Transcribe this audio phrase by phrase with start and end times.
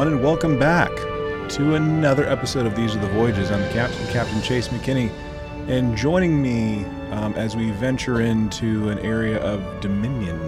[0.00, 0.90] everyone, and welcome back
[1.50, 3.50] to another episode of These Are the Voyages.
[3.50, 5.10] I'm the captain, Captain Chase McKinney,
[5.68, 10.40] and joining me um, as we venture into an area of dominion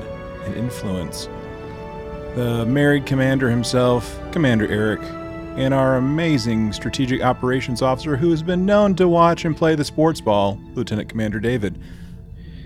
[0.44, 1.28] and influence,
[2.34, 5.02] the married commander himself, Commander Eric,
[5.58, 9.84] and our amazing strategic operations officer who has been known to watch and play the
[9.84, 11.78] sports ball, Lieutenant Commander David.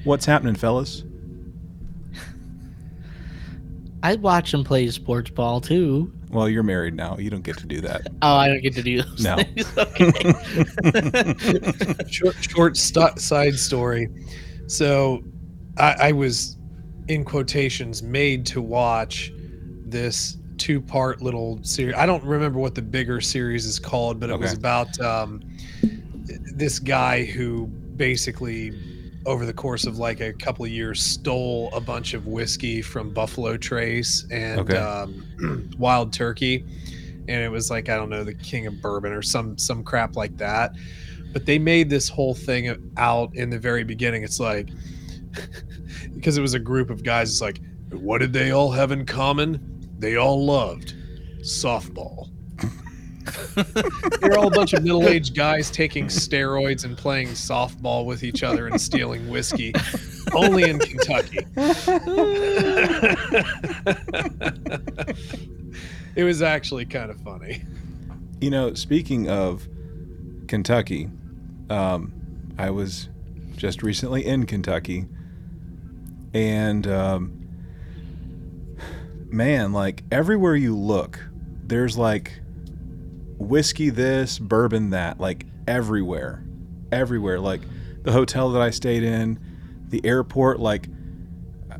[0.05, 1.03] What's happening, fellas?
[4.05, 6.13] I'd watch him play sports ball too.
[6.37, 7.17] Well, you're married now.
[7.17, 8.09] You don't get to do that.
[8.21, 9.37] Oh, I don't get to do those No.
[9.37, 9.67] things.
[10.85, 11.95] Okay.
[12.11, 14.09] short, short st- side story.
[14.67, 15.23] So,
[15.79, 16.59] I, I was,
[17.09, 19.33] in quotations, made to watch
[19.87, 21.95] this two-part little series.
[21.97, 25.41] I don't remember what the bigger series is called, but it was about um,
[26.55, 28.73] this guy who basically,
[29.27, 33.13] over the course of like a couple of years, stole a bunch of whiskey from
[33.13, 34.77] Buffalo Trace and Okay.
[34.77, 36.65] um, Wild Turkey,
[37.29, 40.17] and it was like I don't know the King of Bourbon or some some crap
[40.17, 40.73] like that
[41.33, 44.23] but they made this whole thing out in the very beginning.
[44.23, 44.71] It's like
[46.15, 47.31] because it was a group of guys.
[47.31, 47.61] It's like,
[47.91, 49.87] what did they all have in common?
[49.99, 50.95] They all loved
[51.41, 52.31] softball.
[54.21, 58.67] They're all a bunch of middle-aged guys taking steroids and playing softball with each other
[58.67, 59.73] and stealing whiskey,
[60.35, 61.47] only in Kentucky.
[66.15, 67.63] it was actually kind of funny.
[68.41, 69.67] You know, speaking of
[70.49, 71.09] Kentucky,
[71.71, 72.13] um,
[72.59, 73.09] I was
[73.57, 75.07] just recently in Kentucky,
[76.35, 77.49] and um,
[79.31, 81.25] man, like everywhere you look,
[81.65, 82.41] there's like
[83.39, 86.45] whiskey this, bourbon that, like everywhere,
[86.93, 87.41] everywhere.
[87.41, 87.61] Like
[88.03, 89.39] the hotel that I stayed in,
[89.89, 90.89] the airport, like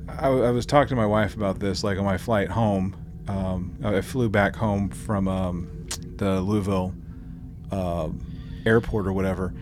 [0.09, 2.97] I, I was talking to my wife about this, like on my flight home.
[3.29, 5.87] Um, I flew back home from um,
[6.17, 6.95] the Louisville
[7.73, 8.09] uh,
[8.65, 9.53] airport or whatever,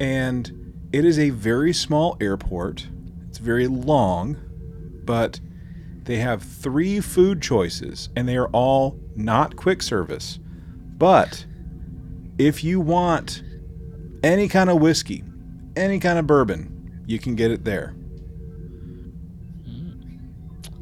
[0.00, 2.88] and it is a very small airport.
[3.28, 4.36] It's very long,
[5.04, 5.40] but
[6.02, 10.38] they have three food choices, and they are all not quick service.
[10.98, 11.44] But
[12.38, 13.42] if you want
[14.22, 15.22] any kind of whiskey,
[15.76, 17.94] any kind of bourbon, you can get it there.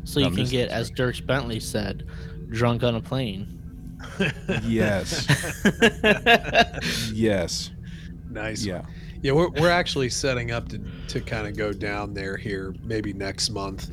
[0.04, 2.06] so you I'm can get, as Dierks Bentley said,
[2.50, 3.50] drunk on a plane.
[4.62, 5.26] Yes,
[7.12, 7.70] yes,
[8.30, 8.64] Nice.
[8.64, 8.82] yeah.
[9.22, 13.14] Yeah, we're, we're actually setting up to, to kind of go down there here maybe
[13.14, 13.88] next month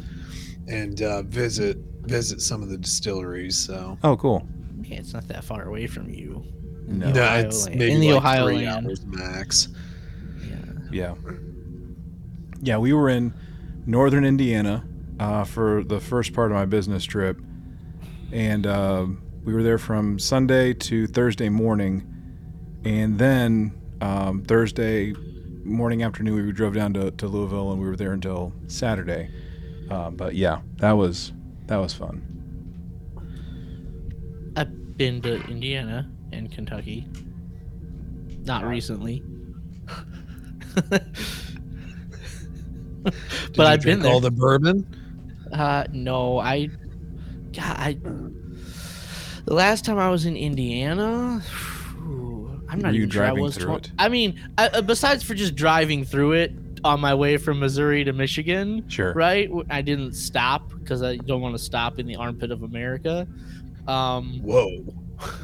[0.68, 3.58] and uh, visit visit some of the distilleries.
[3.58, 4.46] So Oh, cool.
[4.92, 6.44] Yeah, it's not that far away from you.
[6.88, 7.12] No.
[7.12, 7.80] no, Ohio it's land.
[7.80, 8.86] maybe In the like Ohio three land.
[8.88, 9.68] hours max.
[10.46, 10.56] Yeah.
[10.92, 11.16] Yeah.
[12.62, 13.34] Yeah, we were in
[13.86, 14.84] northern Indiana
[15.20, 17.40] uh, for the first part of my business trip.
[18.32, 19.08] And uh,
[19.44, 22.08] we were there from Sunday to Thursday morning.
[22.84, 25.14] And then um, Thursday
[25.64, 29.30] morning, afternoon, we drove down to, to Louisville and we were there until Saturday.
[29.90, 31.34] Uh, but yeah, that was
[31.68, 32.41] that was fun.
[35.02, 37.08] Been to Indiana and Kentucky.
[38.46, 39.24] Not recently.
[43.56, 44.12] But I've been there.
[44.12, 44.86] all the bourbon.
[45.52, 46.68] Uh, no, I,
[47.52, 47.98] God, I.
[49.46, 53.44] The last time I was in Indiana, phew, I'm not Were even sure I driving
[53.44, 53.58] was.
[53.58, 53.92] through it?
[53.98, 56.54] I mean, I, uh, besides for just driving through it
[56.84, 59.14] on my way from Missouri to Michigan, Sure.
[59.14, 59.50] right?
[59.72, 63.28] I didn't stop because I don't want to stop in the armpit of America.
[63.88, 64.86] Um, Whoa.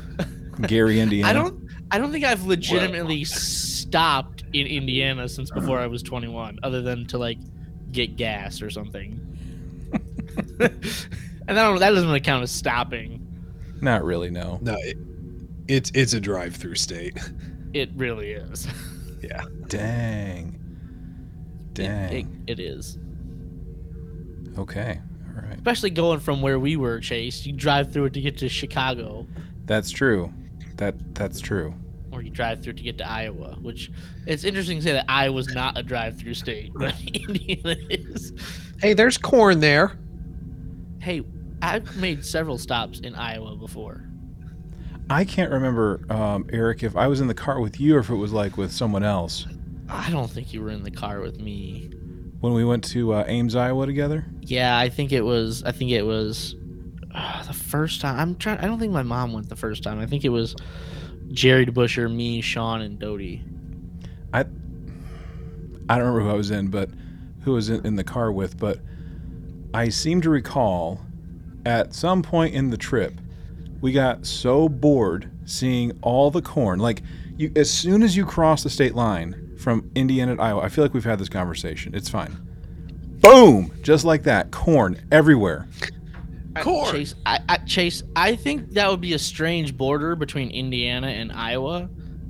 [0.67, 1.29] Gary, Indiana.
[1.29, 1.67] I don't.
[1.91, 7.05] I don't think I've legitimately stopped in Indiana since before I was 21, other than
[7.07, 7.37] to like
[7.91, 9.21] get gas or something.
[10.59, 10.71] and
[11.47, 11.79] I don't.
[11.79, 13.23] That doesn't really count as stopping.
[13.81, 14.59] Not really, no.
[14.61, 14.97] No, it,
[15.67, 17.17] it's it's a drive-through state.
[17.73, 18.67] It really is.
[19.21, 19.43] yeah.
[19.67, 20.55] Dang.
[21.69, 22.13] It- Dang.
[22.47, 22.97] it- it is.
[24.57, 24.99] Okay.
[25.37, 25.55] All right.
[25.55, 27.45] Especially going from where we were, Chase.
[27.45, 29.27] You drive through it to get to Chicago,
[29.65, 30.33] That's true.
[30.77, 31.73] That that's true.
[32.11, 33.57] or you drive through to get to Iowa.
[33.61, 33.91] Which
[34.25, 38.33] it's interesting to say that Iowa's not a drive-through state, but Indiana is.
[38.81, 39.97] Hey, there's corn there.
[40.99, 41.23] Hey,
[41.61, 44.03] I've made several stops in Iowa before.
[45.09, 48.09] I can't remember, um, Eric, if I was in the car with you or if
[48.09, 49.45] it was like with someone else
[49.89, 51.89] I don't think you were in the car with me.
[52.39, 54.25] When we went to uh, Ames, Iowa together.
[54.41, 55.63] Yeah, I think it was.
[55.63, 56.55] I think it was
[57.13, 58.19] uh, the first time.
[58.19, 58.59] I'm trying.
[58.59, 59.99] I don't think my mom went the first time.
[59.99, 60.55] I think it was
[61.31, 63.43] Jerry Busher, me, Sean, and Dodie.
[64.33, 64.41] I
[65.89, 66.89] I don't remember who I was in, but
[67.41, 68.57] who was in, in the car with.
[68.57, 68.79] But
[69.73, 71.01] I seem to recall
[71.65, 73.13] at some point in the trip
[73.81, 76.79] we got so bored seeing all the corn.
[76.79, 77.01] Like
[77.37, 80.83] you, as soon as you cross the state line from Indiana to Iowa, I feel
[80.83, 81.93] like we've had this conversation.
[81.95, 82.37] It's fine.
[83.21, 85.67] Boom, just like that, corn everywhere.
[86.55, 86.91] I- Corn.
[86.91, 91.31] Chase, I, I, Chase, I think that would be a strange border between Indiana and
[91.31, 91.87] Iowa.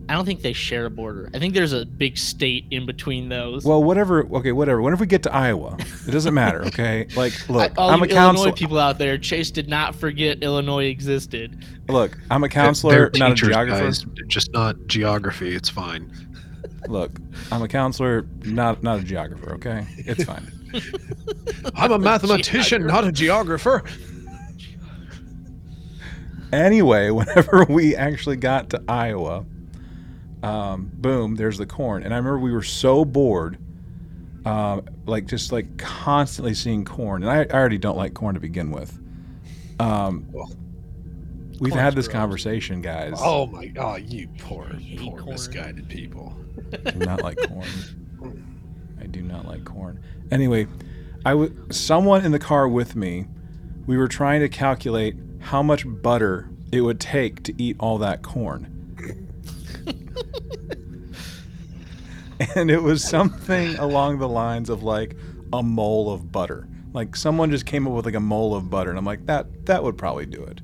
[0.09, 1.29] I don't think they share a border.
[1.33, 3.65] I think there's a big state in between those.
[3.65, 4.25] Well, whatever.
[4.37, 4.81] Okay, whatever.
[4.81, 5.75] Whenever we get to Iowa,
[6.07, 6.63] it doesn't matter.
[6.65, 8.47] Okay, like look, I, all I'm you a counselor.
[8.47, 11.65] Illinois people out there, Chase did not forget Illinois existed.
[11.89, 13.83] Look, I'm a They're- counselor, they're not a geographer.
[13.83, 15.53] guys, just not geography.
[15.53, 16.09] It's fine.
[16.87, 17.19] Look,
[17.51, 19.53] I'm a counselor, not not a geographer.
[19.55, 20.51] Okay, it's fine.
[21.75, 23.83] I'm a mathematician, not a geographer.
[26.51, 29.45] anyway, whenever we actually got to Iowa,
[30.43, 32.03] um, boom, there's the corn.
[32.03, 33.57] And I remember we were so bored,
[34.45, 37.23] um, like just like constantly seeing corn.
[37.23, 38.97] And I, I already don't like corn to begin with.
[39.79, 40.51] Um, Well,
[41.59, 42.19] we've had this gross.
[42.19, 43.13] conversation, guys.
[43.21, 45.25] Oh my oh you poor poor corn.
[45.31, 46.35] misguided people.
[46.93, 47.67] Do not like corn.
[48.99, 49.99] I do not like corn.
[50.31, 50.67] Anyway,
[51.25, 53.25] I w- someone in the car with me,
[53.85, 58.21] we were trying to calculate how much butter it would take to eat all that
[58.23, 58.73] corn.
[62.55, 65.15] and it was something along the lines of like
[65.53, 66.67] a mole of butter.
[66.93, 69.65] Like someone just came up with like a mole of butter and I'm like that
[69.67, 70.61] that would probably do it.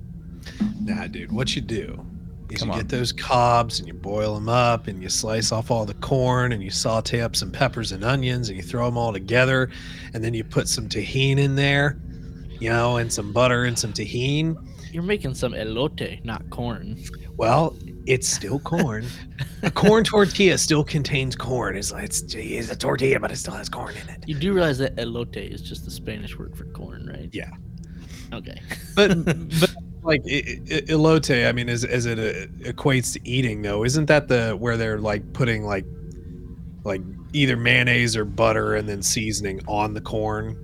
[0.81, 2.05] Nah, dude, what you do
[2.53, 2.79] is Come you on.
[2.79, 6.51] get those cobs and you boil them up and you slice off all the corn
[6.51, 9.69] and you saute up some peppers and onions and you throw them all together
[10.13, 11.97] and then you put some Tajín in there,
[12.59, 14.55] you know, and some butter and some Tajín.
[14.91, 17.01] You're making some elote, not corn.
[17.35, 19.05] Well, it's still corn.
[19.63, 21.75] a corn tortilla still contains corn.
[21.75, 24.23] It's like it's, it's a tortilla, but it still has corn in it.
[24.27, 27.29] You do realize that elote is just the Spanish word for corn, right?
[27.31, 27.49] Yeah.
[28.33, 28.61] Okay.
[28.95, 29.25] But
[29.59, 29.72] but
[30.03, 34.51] like elote, I mean, as as it uh, equates to eating though, isn't that the
[34.51, 35.85] where they're like putting like
[36.83, 37.01] like
[37.33, 40.57] either mayonnaise or butter and then seasoning on the corn?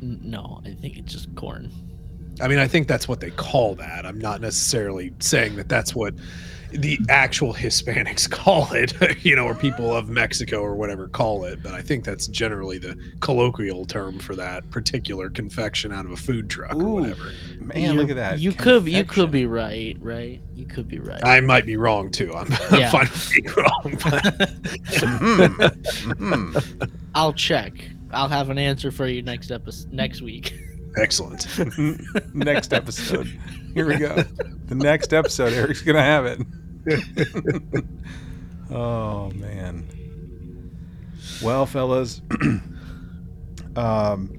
[0.00, 1.70] No, I think it's just corn.
[2.40, 4.06] I mean, I think that's what they call that.
[4.06, 6.14] I'm not necessarily saying that that's what
[6.72, 8.94] the actual Hispanics call it,
[9.24, 11.62] you know, or people of Mexico or whatever call it.
[11.62, 16.16] But I think that's generally the colloquial term for that particular confection out of a
[16.16, 17.32] food truck or whatever.
[17.58, 18.38] Man, You're- look at that.
[18.40, 20.40] You could you could be right, right?
[20.54, 21.24] You could be right.
[21.24, 22.34] I might be wrong too.
[22.34, 22.90] I'm, Yeah.
[22.92, 23.98] I'm fine with being wrong.
[24.10, 24.50] But
[25.00, 25.72] Mhm.
[26.14, 26.90] Mhm.
[27.14, 27.72] I'll check.
[28.12, 30.54] I'll have an answer for you next episode next week.
[30.96, 31.46] excellent.
[32.34, 33.26] next episode.
[33.74, 34.24] Here we go.
[34.66, 36.40] The next episode, Eric's gonna have it.
[38.70, 39.86] oh man.
[41.42, 42.22] Well, fellas,
[43.76, 44.38] um,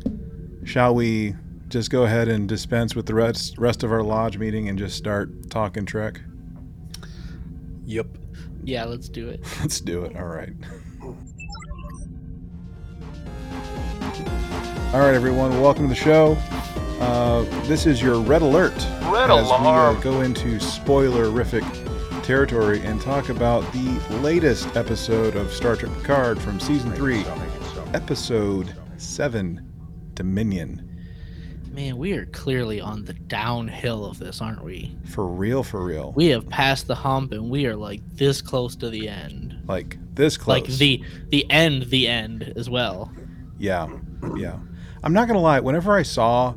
[0.65, 1.35] shall we
[1.67, 4.97] just go ahead and dispense with the rest rest of our lodge meeting and just
[4.97, 6.21] start talking Trek?
[7.85, 8.07] Yep.
[8.63, 9.43] Yeah, let's do it.
[9.59, 10.15] Let's do it.
[10.15, 10.53] All right.
[14.93, 15.59] All right, everyone.
[15.61, 16.37] Welcome to the show.
[16.99, 18.75] Uh, this is your red alert.
[19.05, 19.95] Red as alarm.
[19.95, 21.90] We uh, go into spoilerific
[22.31, 27.25] territory and talk about the latest episode of Star Trek Picard from season three,
[27.93, 29.69] episode seven,
[30.13, 30.87] Dominion.
[31.73, 34.95] Man, we are clearly on the downhill of this, aren't we?
[35.03, 36.13] For real, for real.
[36.15, 39.61] We have passed the hump and we are like this close to the end.
[39.67, 40.61] like this close.
[40.61, 43.11] Like the the end, the end as well.
[43.59, 43.89] Yeah,
[44.37, 44.57] yeah.
[45.03, 45.59] I'm not gonna lie.
[45.59, 46.55] Whenever I saw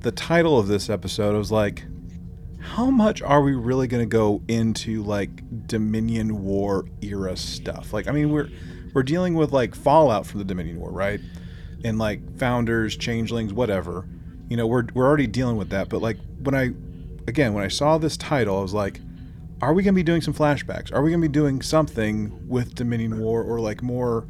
[0.00, 1.84] the title of this episode, I was like,
[2.64, 8.12] "How much are we really gonna go into like Dominion War era stuff?" Like, I
[8.12, 8.48] mean, we're
[8.94, 11.20] we're dealing with like fallout from the Dominion War, right?
[11.84, 14.06] And like founders, changelings, whatever.
[14.48, 15.88] You know, we're we're already dealing with that.
[15.88, 16.70] But like when I,
[17.28, 19.00] again, when I saw this title, I was like,
[19.60, 20.92] "Are we gonna be doing some flashbacks?
[20.92, 24.26] Are we gonna be doing something with Dominion War or like more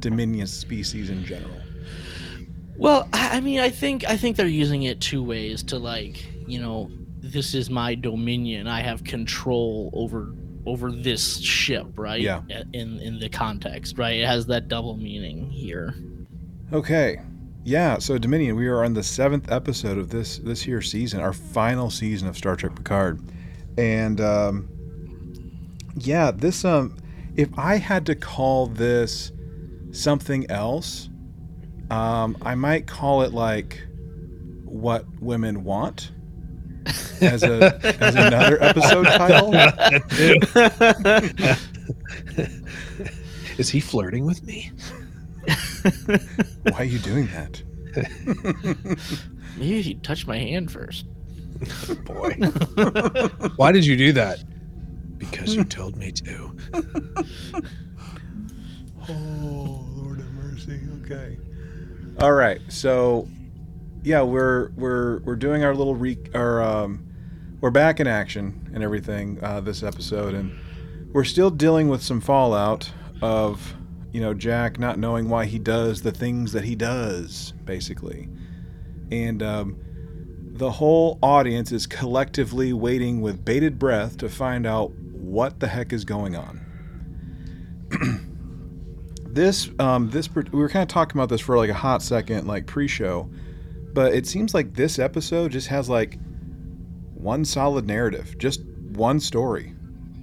[0.00, 1.56] Dominion species in general?"
[2.76, 6.58] Well, I mean, I think I think they're using it two ways to like, you
[6.58, 6.90] know,
[7.20, 8.66] this is my dominion.
[8.66, 10.34] I have control over
[10.66, 12.20] over this ship, right?
[12.20, 12.42] Yeah.
[12.72, 14.18] In in the context, right?
[14.18, 15.94] It has that double meaning here.
[16.72, 17.20] Okay.
[17.62, 21.34] Yeah, so Dominion, we are on the seventh episode of this this here season, our
[21.34, 23.20] final season of Star Trek Picard.
[23.76, 24.68] And um
[25.96, 26.96] yeah, this um
[27.36, 29.32] if I had to call this
[29.92, 31.08] something else,
[31.90, 33.82] um, I might call it like
[34.64, 36.12] what women want
[37.20, 39.54] as a as another episode title.
[43.58, 44.70] Is he flirting with me?
[46.62, 47.62] Why are you doing that?
[49.56, 51.06] Maybe if you touch my hand first.
[52.04, 52.34] Boy.
[53.56, 54.42] Why did you do that?
[55.18, 56.56] Because you told me to.
[59.08, 60.80] Oh, Lord have mercy.
[61.02, 61.36] Okay.
[62.20, 62.60] All right.
[62.68, 63.28] So,
[64.02, 67.06] yeah, we're we're we're doing our little re our um,
[67.60, 70.56] we're back in action and everything uh, this episode, and
[71.12, 72.90] we're still dealing with some fallout
[73.20, 73.74] of
[74.12, 78.28] you know Jack not knowing why he does the things that he does, basically,
[79.10, 79.76] and um,
[80.52, 85.92] the whole audience is collectively waiting with bated breath to find out what the heck
[85.92, 86.66] is going on.
[89.26, 92.48] this um this we were kind of talking about this for like a hot second
[92.48, 93.28] like pre-show
[93.92, 96.18] but it seems like this episode just has like
[97.14, 99.74] one solid narrative just one story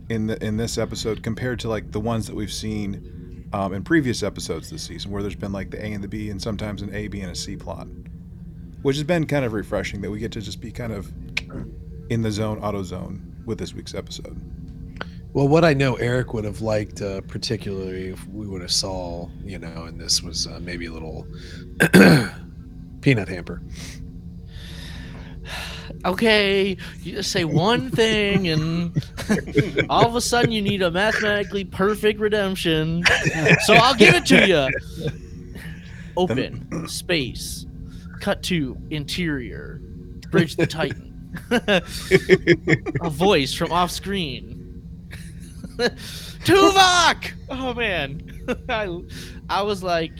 [0.09, 3.83] in the in this episode compared to like the ones that we've seen um, in
[3.83, 6.81] previous episodes this season where there's been like the a and the b and sometimes
[6.81, 7.87] an a b and a c plot
[8.81, 11.11] which has been kind of refreshing that we get to just be kind of
[12.09, 14.39] in the zone auto zone with this week's episode.
[15.33, 19.29] Well, what I know Eric would have liked, uh, particularly if we would have saw,
[19.43, 21.27] you know, and this was uh, maybe a little
[23.01, 23.61] peanut hamper.
[26.05, 28.95] Okay, you just say one thing, and
[29.89, 33.03] all of a sudden you need a mathematically perfect redemption.
[33.65, 35.11] So I'll give it to you.
[36.17, 37.65] Open space.
[38.21, 39.81] Cut to interior.
[40.29, 41.07] Bridge the Titan.
[43.01, 44.81] a voice from off screen.
[45.77, 47.33] Tuvok!
[47.49, 48.21] Oh man,
[48.69, 49.01] I,
[49.49, 50.13] I was like,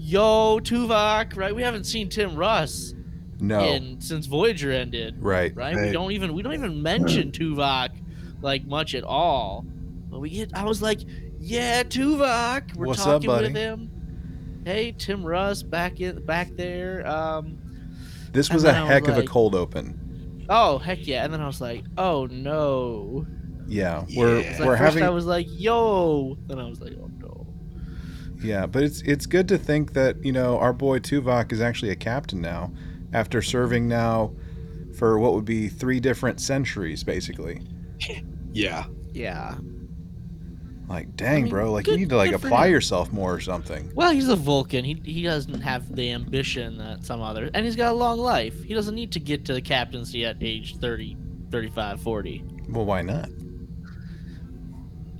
[0.00, 1.54] "Yo, Tuvok!" Right?
[1.54, 2.94] We haven't seen Tim Russ
[3.40, 5.74] no in since Voyager ended right right?
[5.74, 7.90] We don't even we don't even mention Tuvok
[8.42, 9.64] like much at all.
[10.10, 11.00] But we get I was like,
[11.38, 12.74] yeah, Tuvok.
[12.76, 13.46] We're What's up, talking buddy?
[13.48, 14.62] with him.
[14.64, 17.06] Hey, Tim Russ back in back there.
[17.06, 17.58] Um
[18.32, 20.00] this was a then I was heck of a cold open
[20.50, 21.24] oh heck yeah.
[21.24, 23.26] And then I was like, oh no.
[23.66, 24.58] Yeah, we're Yeah.
[24.58, 26.36] We're like first having I was like, yo.
[26.46, 27.09] Then I was like, oh no.
[28.42, 31.90] Yeah, but it's it's good to think that you know our boy Tuvok is actually
[31.90, 32.72] a captain now,
[33.12, 34.32] after serving now
[34.96, 37.62] for what would be three different centuries, basically.
[38.52, 38.86] Yeah.
[39.12, 39.54] Yeah.
[40.88, 42.72] Like, dang, mean, bro, like you need to like apply him.
[42.72, 43.92] yourself more or something.
[43.94, 44.84] Well, he's a Vulcan.
[44.84, 48.60] He he doesn't have the ambition that some others, and he's got a long life.
[48.64, 51.16] He doesn't need to get to the captaincy at age 30,
[51.52, 52.44] 35, 40.
[52.70, 53.28] Well, why not?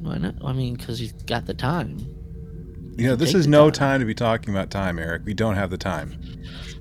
[0.01, 0.35] Why not?
[0.45, 1.99] I mean, because he's got the time.
[3.01, 3.93] You know, this is no time.
[3.93, 5.23] time to be talking about time, Eric.
[5.25, 6.21] We don't have the time.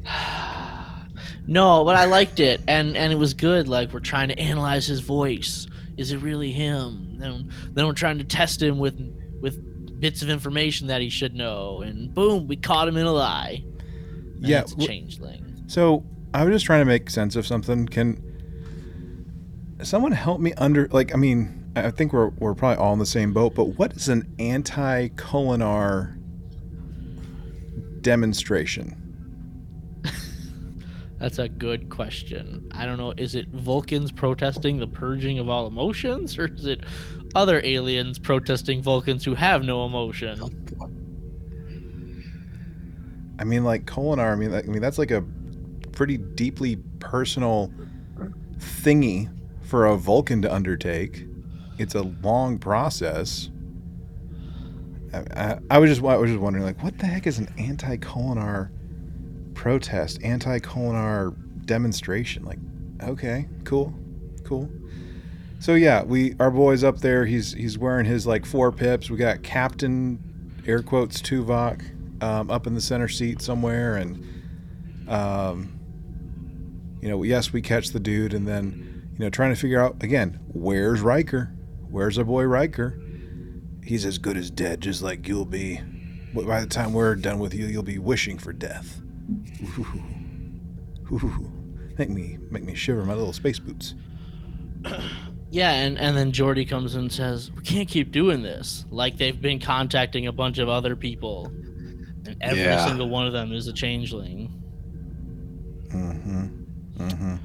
[1.48, 3.70] no, but I liked it, and and it was good.
[3.70, 5.66] Like we're trying to analyze his voice.
[5.96, 7.16] Is it really him?
[7.20, 9.00] Then then we're trying to test him with
[9.40, 13.14] with bits of information that he should know, and boom, we caught him in a
[13.14, 13.64] lie.
[14.36, 15.64] And Yeah, it's a changeling.
[15.68, 17.88] So I was just trying to make sense of something.
[17.88, 18.22] Can
[19.84, 20.90] someone help me under?
[20.90, 23.56] Like, I mean, I think we're we're probably all in the same boat.
[23.56, 26.16] But what is an anti-Kolinahr
[28.02, 28.96] demonstration?
[31.20, 32.70] That's a good question.
[32.74, 33.14] I don't know.
[33.18, 36.82] Is it Vulcans protesting the purging of all emotions, or is it
[37.36, 40.40] other aliens protesting Vulcans who have no emotion?
[43.40, 44.34] I mean, like Kolinahr.
[44.34, 45.24] I mean, like, I mean that's like a
[45.92, 47.72] pretty deeply personal
[48.58, 49.30] thingy
[49.62, 51.26] for a Vulcan to undertake.
[51.80, 53.50] It's a long process.
[55.14, 58.70] I, I, was just I was just wondering, like, what the heck is an anti-Kolinahr
[59.56, 62.44] protest, anti-Kolinahr demonstration?
[62.44, 62.60] Like,
[63.02, 63.94] okay, cool,
[64.44, 64.70] cool.
[65.60, 67.26] So yeah, we our boy's up there.
[67.26, 69.10] He's he's wearing his like four pips.
[69.10, 75.80] We got Captain air quotes Tuvok um, up in the center seat somewhere, and um,
[77.02, 80.02] you know, yes, we catch the dude, and then you know, trying to figure out
[80.02, 81.54] again, where's Riker?
[81.90, 83.00] Where's our boy Riker?
[83.84, 85.82] He's as good as dead, just like you'll be.
[86.34, 89.02] But By the time we're done with you, you'll be wishing for death.
[89.64, 90.04] Ooh.
[91.12, 91.52] Ooh.
[91.98, 93.96] Make me make me shiver my little space boots.
[95.52, 99.42] Yeah, and and then Geordi comes and says, "We can't keep doing this." Like they've
[99.42, 102.86] been contacting a bunch of other people, and every Yeah.
[102.86, 104.54] single one of them is a changeling.
[105.92, 107.04] Mm-hmm.
[107.04, 107.36] Mm-hmm.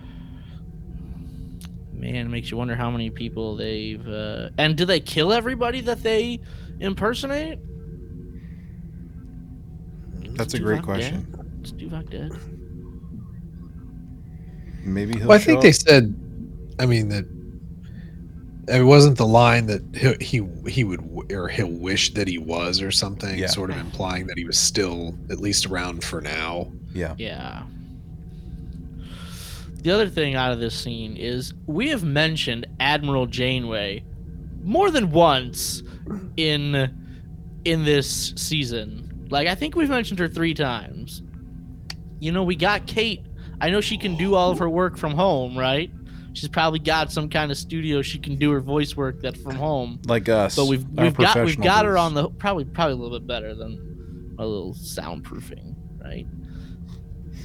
[2.05, 4.07] Man, it makes you wonder how many people they've.
[4.07, 4.51] Uh...
[4.59, 6.39] And do they kill everybody that they
[6.79, 7.59] impersonate?
[10.37, 11.27] That's a great question.
[11.31, 11.65] Dead?
[11.65, 12.33] Is Tuvok dead?
[14.85, 15.29] Maybe he'll.
[15.29, 15.63] Well, I think up.
[15.63, 16.15] they said,
[16.79, 17.25] I mean that
[18.69, 19.83] it wasn't the line that
[20.21, 23.47] he he, he would or he'll wish that he was or something, Yeah.
[23.47, 26.71] sort of implying that he was still at least around for now.
[26.93, 27.15] Yeah.
[27.17, 27.63] Yeah.
[29.85, 34.03] The other thing out of this scene is we have mentioned Admiral Janeway
[34.63, 35.83] more than once
[36.39, 36.91] in
[37.67, 39.27] in this season.
[39.31, 41.23] Like I think we've mentioned her three times.
[42.19, 43.27] You know, we got Kate.
[43.61, 45.91] I know she can do all of her work from home, right?
[46.33, 49.55] She's probably got some kind of studio she can do her voice work that from
[49.55, 50.01] home.
[50.07, 50.57] Like us.
[50.57, 53.55] But we've we've got we've got her on the probably probably a little bit better
[53.55, 56.27] than a little soundproofing, right?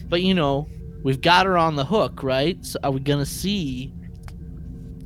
[0.07, 0.69] But you know,
[1.03, 2.63] we've got her on the hook, right?
[2.65, 3.93] So are we gonna see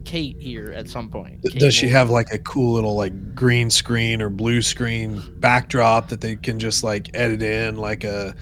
[0.06, 1.42] Kate here at some point?
[1.44, 1.92] Kate Does she Mulgrew.
[1.92, 6.60] have like a cool little like green screen or blue screen backdrop that they can
[6.60, 8.36] just like edit in like a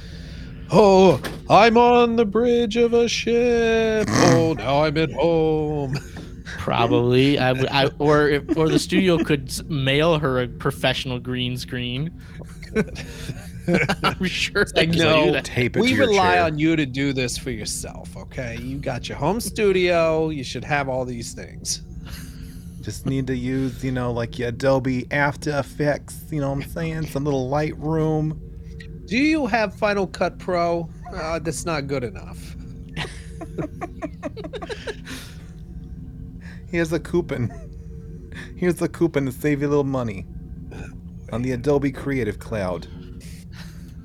[0.74, 4.08] Oh, I'm on the bridge of a ship.
[4.34, 5.98] Oh, now I'm at home.
[6.58, 11.58] Probably, I, would- I or if, or the studio could mail her a professional green
[11.58, 12.12] screen.
[14.03, 15.39] I'm sure like, no.
[15.41, 16.44] Tape it we rely chair.
[16.44, 18.58] on you to do this for yourself, okay?
[18.58, 20.30] You got your home studio.
[20.30, 21.84] You should have all these things.
[22.82, 26.70] Just need to use, you know, like your Adobe After Effects, you know what I'm
[26.72, 27.06] saying?
[27.08, 28.39] Some little Lightroom.
[29.06, 30.89] Do you have Final Cut Pro?
[31.13, 32.56] Uh, that's not good enough.
[36.72, 37.51] Here's the coupon.
[38.56, 40.25] Here's the coupon to save you a little money
[41.32, 42.88] on the Adobe Creative Cloud.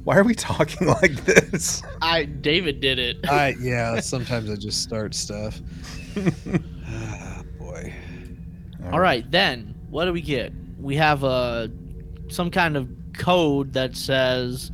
[0.07, 1.83] Why are we talking like this?
[2.01, 3.29] I David did it.
[3.29, 3.99] I yeah.
[3.99, 5.61] Sometimes I just start stuff.
[6.87, 7.93] Ah, boy.
[8.93, 10.53] All right, then what do we get?
[10.79, 11.73] We have a
[12.29, 14.71] some kind of code that says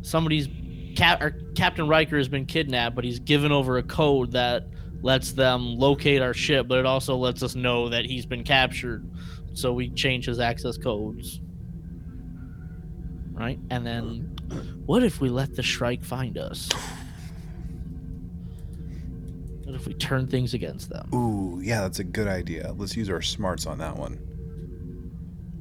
[0.00, 0.48] somebody's
[0.96, 4.68] cap or Captain Riker has been kidnapped, but he's given over a code that
[5.02, 9.06] lets them locate our ship, but it also lets us know that he's been captured.
[9.52, 11.42] So we change his access codes.
[13.34, 13.58] Right?
[13.68, 14.35] And then
[14.86, 16.68] what if we let the Shrike find us?
[19.64, 21.12] What if we turn things against them?
[21.12, 22.72] Ooh, yeah, that's a good idea.
[22.76, 24.20] Let's use our smarts on that one.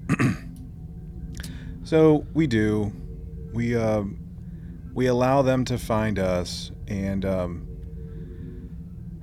[1.83, 2.93] so we do.
[3.51, 4.19] We um,
[4.93, 7.67] we allow them to find us, and um,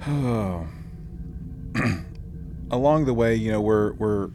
[2.71, 4.31] along the way, you know, we're we're.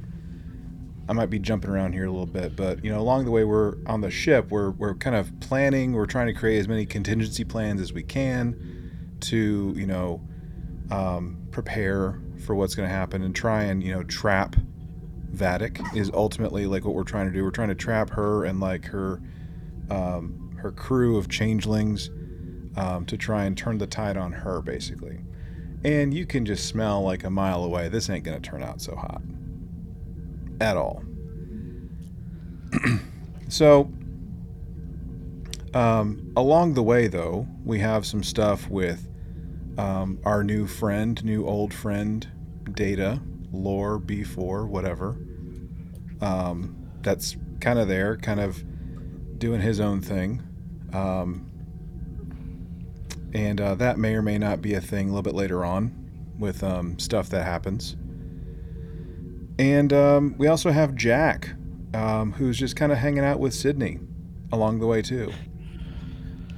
[1.10, 3.46] I might be jumping around here a little bit, but you know, along the way,
[3.46, 4.50] we're on the ship.
[4.50, 5.94] We're we're kind of planning.
[5.94, 10.22] We're trying to create as many contingency plans as we can to, you know,
[10.92, 14.56] um, prepare for what's going to happen and try and you know trap
[15.34, 17.44] Vadic is ultimately like what we're trying to do.
[17.44, 19.22] We're trying to trap her and like her
[19.90, 22.10] um, her crew of changelings
[22.76, 25.20] um, to try and turn the tide on her basically.
[25.86, 27.88] And you can just smell like a mile away.
[27.88, 29.22] This ain't going to turn out so hot
[30.60, 31.04] at all.
[33.50, 33.92] so
[35.74, 39.08] um, along the way though, we have some stuff with
[39.78, 42.28] um, our new friend, new old friend,
[42.74, 45.18] Data, Lore, B4, whatever.
[46.22, 48.64] Um, that's kind of there, kind of
[49.38, 50.42] doing his own thing.
[50.94, 51.52] Um,
[53.34, 55.94] and uh, that may or may not be a thing a little bit later on
[56.40, 57.96] with um, stuff that happens.
[59.60, 61.56] And um, we also have Jack,
[61.94, 64.00] um, who's just kind of hanging out with Sydney
[64.52, 65.32] along the way, too.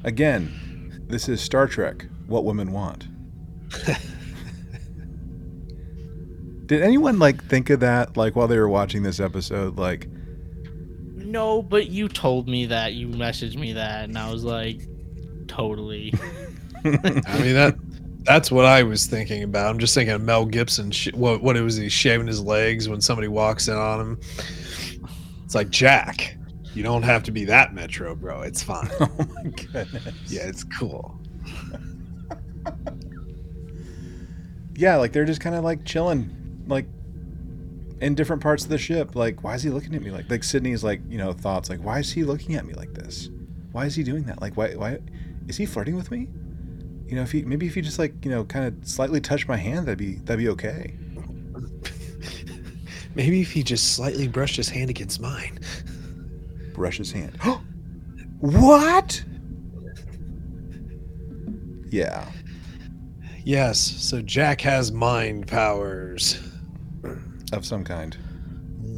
[0.03, 3.07] Again, this is Star Trek What Women Want.
[6.65, 10.07] Did anyone like think of that like while they were watching this episode like
[11.15, 12.93] No, but you told me that.
[12.93, 14.87] You messaged me that, and I was like,
[15.47, 16.13] totally.
[16.85, 16.89] I
[17.41, 17.75] mean that
[18.29, 19.71] that's what I was thinking about.
[19.71, 20.91] I'm just thinking of Mel Gibson.
[20.91, 24.19] Sh- what what it was he shaving his legs when somebody walks in on him?
[25.43, 26.37] It's like Jack.
[26.75, 28.43] You don't have to be that metro, bro.
[28.43, 28.87] It's fine.
[29.01, 30.13] Oh my goodness.
[30.31, 31.19] yeah, it's cool.
[34.75, 36.85] Yeah, like they're just kind of like chilling like
[37.99, 39.13] in different parts of the ship.
[39.13, 41.83] Like why is he looking at me like like Sydney's like, you know, thoughts like
[41.83, 43.29] why is he looking at me like this?
[43.73, 44.39] Why is he doing that?
[44.39, 44.99] Like why why
[45.49, 46.29] is he flirting with me?
[47.09, 49.47] You know, if he maybe if he just like, you know, kind of slightly touch
[49.47, 50.93] my hand, that'd be that'd be okay.
[53.15, 55.59] Maybe if he just slightly brushed his hand against mine.
[56.73, 57.35] brush his hand.
[58.39, 59.23] what?
[61.89, 62.31] Yeah.
[63.43, 66.39] Yes, so Jack has mind powers.
[67.51, 68.15] Of some kind.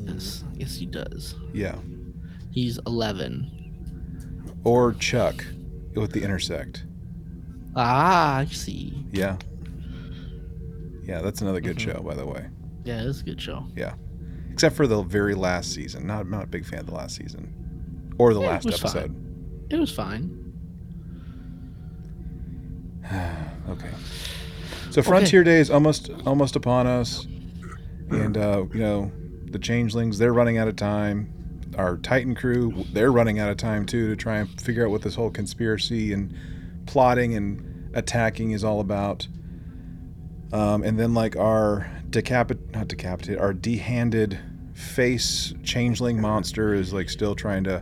[0.05, 1.35] yes, yes, he does.
[1.53, 1.77] Yeah.
[2.51, 4.59] He's 11.
[4.65, 5.45] Or Chuck
[5.95, 6.83] with the intersect.
[7.75, 9.05] Ah, I see.
[9.11, 9.37] Yeah.
[11.05, 11.93] Yeah, that's another good Mhm.
[11.93, 12.45] show, by the way.
[12.83, 13.65] Yeah, it's a good show.
[13.75, 13.93] Yeah,
[14.51, 16.05] except for the very last season.
[16.07, 17.53] Not not a big fan of the last season.
[18.17, 19.03] Or the Yeah, it last fine.
[19.03, 19.15] episode.
[19.69, 20.37] It was fine.
[23.69, 23.89] okay.
[24.91, 27.25] So Frontier Day is almost almost upon us,
[28.09, 29.11] and uh, you know
[29.49, 31.33] the Changelings they're running out of time.
[31.77, 35.01] Our Titan crew they're running out of time too to try and figure out what
[35.01, 36.33] this whole conspiracy and
[36.85, 39.27] plotting and attacking is all about.
[40.53, 44.37] Um, and then like our decapit not decapitate our de-handed
[44.73, 47.81] face changeling monster is like still trying to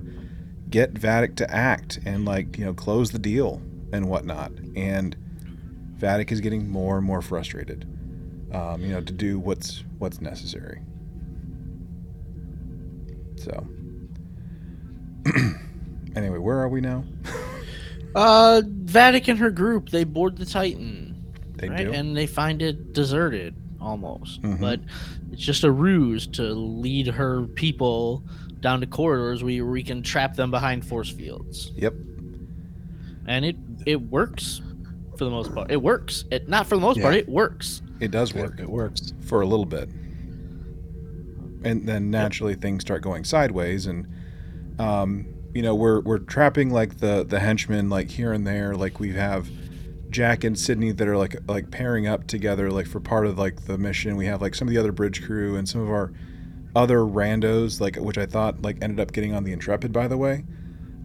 [0.69, 4.51] get Vadic to act and like you know close the deal and whatnot.
[4.75, 5.15] And
[5.97, 7.87] Vadic is getting more and more frustrated,
[8.53, 10.81] um, you know, to do what's what's necessary.
[13.35, 13.67] So,
[16.15, 17.03] anyway, where are we now?
[18.15, 21.15] Uh, Vadic and her group they board the Titan,
[21.55, 21.85] They right?
[21.85, 21.91] do.
[21.93, 24.59] And they find it deserted almost, Mhm.
[24.59, 24.79] but
[25.31, 28.23] it's just a ruse to lead her people
[28.61, 31.71] down to corridors where we can trap them behind force fields.
[31.77, 31.93] Yep.
[33.27, 34.61] And it it works
[35.17, 35.71] for the most part.
[35.71, 36.25] It works.
[36.31, 37.13] It not for the most part.
[37.15, 37.81] It works.
[37.99, 39.13] It does work it works.
[39.21, 39.89] for a little bit,
[41.63, 44.07] and then naturally things start going sideways, and
[44.79, 48.75] um, you know we're we're trapping like the the henchmen like here and there.
[48.75, 49.49] Like we have
[50.09, 53.65] Jack and Sydney that are like like pairing up together like for part of like
[53.65, 54.15] the mission.
[54.15, 56.11] We have like some of the other bridge crew and some of our
[56.75, 60.17] other randos like which I thought like ended up getting on the Intrepid by the
[60.17, 60.45] way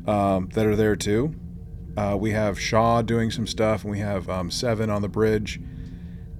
[0.06, 1.34] um, that are there too.
[1.96, 5.60] Uh, we have Shaw doing some stuff, and we have um, Seven on the bridge,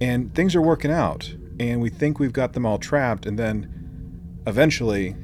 [0.01, 1.33] and things are working out.
[1.59, 5.15] And we think we've got them all trapped, and then eventually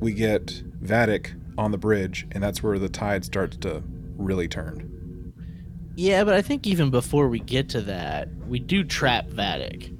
[0.00, 3.82] we get Vadic on the bridge, and that's where the tide starts to
[4.16, 5.32] really turn.
[5.96, 9.96] Yeah, but I think even before we get to that, we do trap Vadic.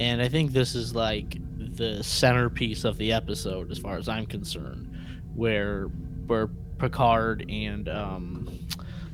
[0.00, 1.38] And I think this is like
[1.76, 4.90] the centerpiece of the episode as far as I'm concerned,
[5.34, 5.84] where
[6.26, 8.58] where Picard and um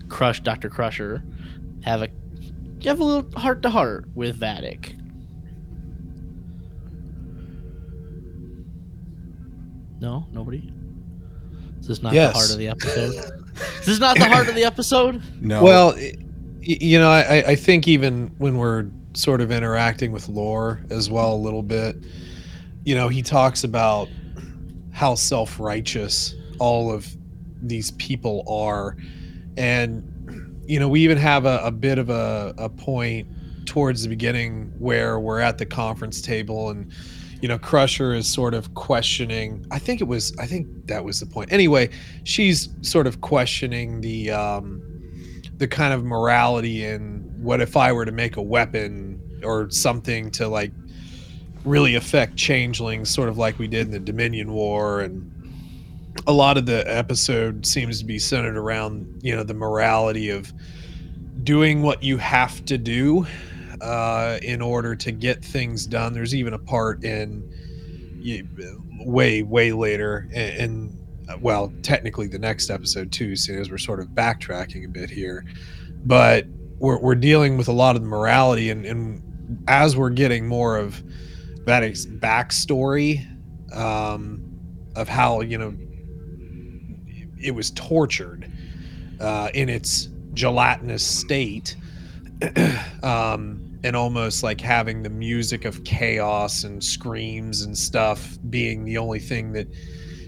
[0.09, 0.69] Crush Dr.
[0.69, 1.23] Crusher
[1.83, 2.09] have a
[2.85, 4.99] have a little heart to heart with Vadic.
[10.01, 10.71] No, nobody.
[11.87, 12.33] This is this not Yes.
[12.33, 13.13] the heart of the episode?
[13.13, 15.23] This is this not the heart of the episode?
[15.41, 15.95] No, Well,
[16.63, 21.35] you know, I, I think even when we're sort of interacting with Lore as well
[21.35, 21.97] a little bit,
[22.85, 24.09] you know, he talks about
[24.93, 27.07] how self righteous all of
[27.61, 28.97] these people are.
[29.59, 33.29] And, you know, we even have a, a bit of a, a point
[33.67, 36.91] towards the beginning where we're at the conference table and,
[37.45, 39.67] you know, Crusher is sort of questioning.
[39.71, 41.53] I think it was, I think that was the point.
[41.53, 41.91] Anyway,
[42.23, 44.81] she's sort of questioning the, um,
[45.59, 50.31] the kind of morality in what if I were to make a weapon or something
[50.31, 50.73] to like
[51.67, 55.03] really affect changelings, sort of like we did in the Dominion War.
[55.03, 55.31] And
[56.27, 60.51] a lot of the episode seems to be centered around, you know, the morality of
[61.43, 63.27] doing what you have to do
[63.81, 66.13] uh, in order to get things done.
[66.13, 67.49] There's even a part in
[68.25, 68.43] y-
[69.05, 70.29] way, way later
[71.29, 75.11] uh, well, technically the next episode too, seeing as we're sort of backtracking a bit
[75.11, 75.45] here,
[76.05, 76.47] but
[76.79, 79.23] we're, we're dealing with a lot of the morality and, and
[79.69, 81.03] as we're getting more of
[81.67, 83.27] that ex- backstory
[83.75, 84.43] um,
[84.97, 85.75] of how you know
[87.43, 88.51] it was tortured
[89.21, 91.77] uh, in its gelatinous state
[93.03, 98.97] um, and almost like having the music of chaos and screams and stuff being the
[98.97, 99.69] only thing that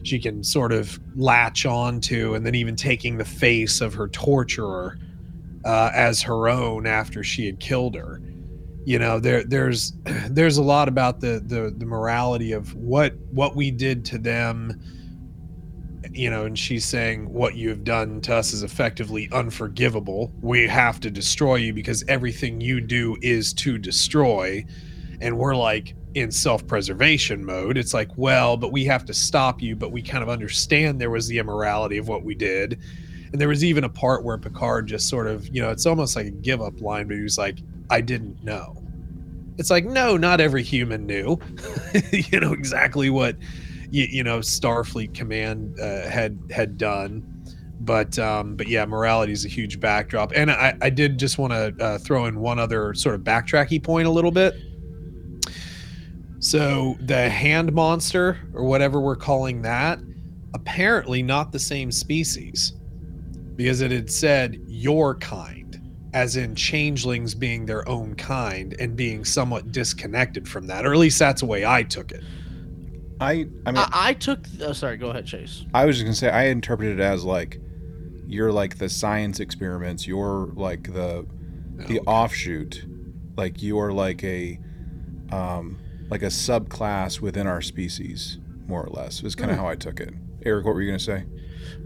[0.02, 4.08] she can sort of latch on to and then even taking the face of her
[4.08, 4.98] torturer
[5.64, 8.20] uh, as her own after she had killed her.
[8.84, 9.94] You know there there's
[10.28, 14.80] there's a lot about the the the morality of what what we did to them
[16.16, 20.32] you know and she's saying what you have done to us is effectively unforgivable.
[20.40, 24.64] We have to destroy you because everything you do is to destroy.
[25.20, 27.76] And we're like in self-preservation mode.
[27.76, 31.10] It's like well but we have to stop you but we kind of understand there
[31.10, 32.80] was the immorality of what we did.
[33.32, 36.16] And there was even a part where picard just sort of you know it's almost
[36.16, 37.58] like a give up line but he was like
[37.90, 38.82] i didn't know.
[39.58, 41.38] It's like no not every human knew.
[42.12, 43.36] You know exactly what
[43.90, 47.32] you, you know starfleet command uh, had had done.
[47.80, 50.32] But um but yeah morality is a huge backdrop.
[50.34, 53.82] And i i did just want to uh, throw in one other sort of backtracky
[53.82, 54.54] point a little bit.
[56.38, 59.98] So the hand monster or whatever we're calling that
[60.54, 62.72] apparently not the same species.
[63.56, 65.66] Because it had said your kind
[66.16, 70.98] as in changelings being their own kind and being somewhat disconnected from that or at
[70.98, 72.24] least that's the way i took it
[73.20, 74.40] I I mean I, I took.
[74.60, 74.96] Oh, sorry.
[74.96, 75.64] Go ahead, Chase.
[75.74, 77.58] I was just gonna say I interpreted it as like
[78.28, 81.26] you're like the science experiments, you're like the
[81.76, 81.98] the Okay.
[82.06, 82.84] offshoot,
[83.36, 84.58] Like you are like a
[85.30, 85.78] um,
[86.10, 89.22] like a subclass within our species, more or less.
[89.22, 90.12] Is kind of how I took it.
[90.44, 91.24] Eric, what were you gonna say?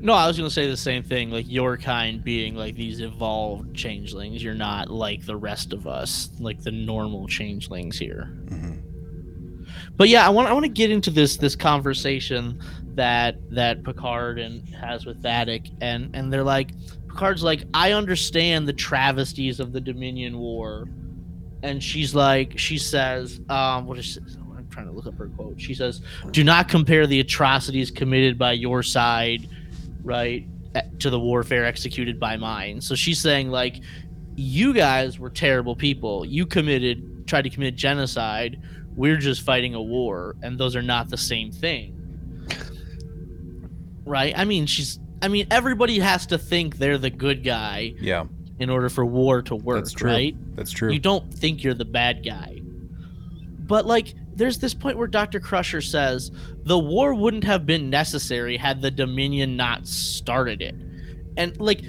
[0.00, 1.30] No, I was gonna say the same thing.
[1.30, 4.42] Like your kind being like these evolved changelings.
[4.42, 8.24] You're not like the rest of us, like the normal changelings here.
[8.48, 8.72] hmm
[10.00, 12.58] But yeah, I want I want to get into this this conversation
[12.94, 16.70] that that Picard and has with Vadic, and and they're like
[17.10, 20.88] Picard's like I understand the travesties of the Dominion War,
[21.62, 24.18] and she's like she says um what is
[24.56, 25.60] I'm trying to look up her quote.
[25.60, 29.50] She says, "Do not compare the atrocities committed by your side,
[30.02, 33.82] right, eh, to the warfare executed by mine." So she's saying like
[34.34, 36.24] you guys were terrible people.
[36.24, 38.60] You committed tried to commit genocide
[38.96, 41.96] we're just fighting a war and those are not the same thing.
[44.04, 44.32] Right?
[44.36, 48.24] I mean she's i mean everybody has to think they're the good guy Yeah,
[48.58, 50.10] in order for war to work That's true.
[50.10, 50.56] right?
[50.56, 50.90] That's true.
[50.92, 52.60] you don't think you're the bad guy.
[53.58, 56.30] But like there's this point where dr crusher says
[56.64, 60.74] the war wouldn't have been necessary had the dominion not started it.
[61.36, 61.82] And like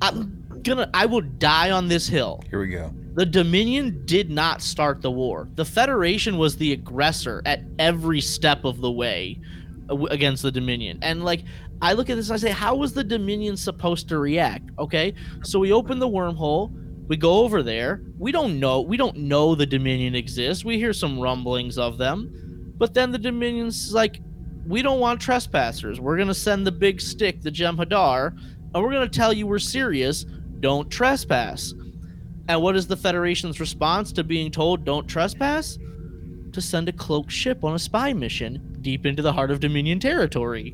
[0.00, 2.92] i'm gonna i will die on this hill Here we go.
[3.14, 5.48] the Dominion did not start the war.
[5.54, 9.40] The Federation was the aggressor at every step of the way
[10.10, 10.98] against the Dominion.
[11.00, 11.44] And like,
[11.80, 14.68] I look at this and I say, how was the Dominion supposed to react?
[14.78, 16.72] Okay, so we open the wormhole.
[17.08, 18.02] We go over there.
[18.18, 18.80] We don't know.
[18.80, 20.64] We don't know the Dominion exists.
[20.64, 24.20] We hear some rumblings of them, but then the Dominion's like,
[24.66, 26.00] we don't want trespassers.
[26.00, 28.36] We're gonna send the big stick, the Jem'Hadar,
[28.74, 30.26] and we're gonna tell you we're serious.
[30.60, 31.74] Don't trespass.
[32.48, 35.78] And what is the Federation's response to being told don't trespass?
[36.52, 39.98] To send a cloaked ship on a spy mission deep into the heart of Dominion
[39.98, 40.70] territory.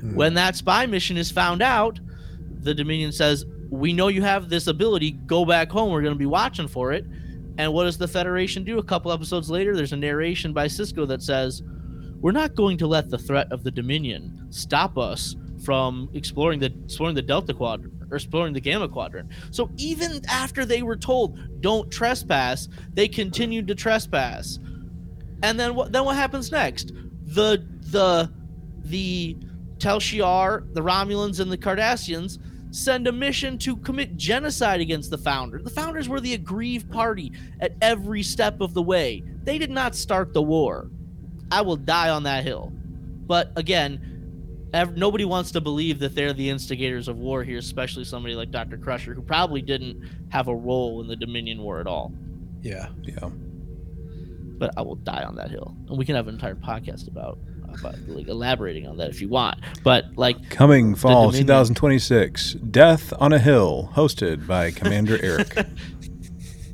[0.00, 0.14] Hmm.
[0.14, 1.98] When that spy mission is found out,
[2.60, 6.18] the Dominion says, We know you have this ability, go back home, we're going to
[6.18, 7.04] be watching for it.
[7.58, 8.78] And what does the Federation do?
[8.78, 11.62] A couple episodes later, there's a narration by Sisko that says,
[12.20, 16.72] We're not going to let the threat of the Dominion stop us from exploring the
[16.84, 19.28] exploring the Delta Quadrant or exploring the Gamma Quadrant.
[19.50, 24.58] So even after they were told don't trespass, they continued to trespass.
[25.42, 26.92] And then what then what happens next?
[27.24, 28.32] The the
[28.84, 29.36] the
[29.78, 32.38] Tal Shiar, the Romulans and the Cardassians
[32.70, 35.64] send a mission to commit genocide against the Founders.
[35.64, 39.22] The Founders were the aggrieved party at every step of the way.
[39.44, 40.90] They did not start the war.
[41.50, 42.72] I will die on that hill.
[43.26, 44.15] But again,
[44.72, 48.50] ev- nobody wants to believe that they're the instigators of war here, especially somebody like
[48.50, 48.76] Dr.
[48.78, 52.12] Crusher, who probably didn't have a role in the Dominion War at all.
[52.62, 52.88] Yeah.
[53.02, 53.30] Yeah.
[54.58, 57.38] But I will die on that hill, and we can have an entire podcast about,
[57.78, 59.58] about like elaborating on that if you want.
[59.84, 61.46] But like, Coming fall Dominion.
[61.46, 65.54] 2026, Death on a Hill, hosted by Commander Eric.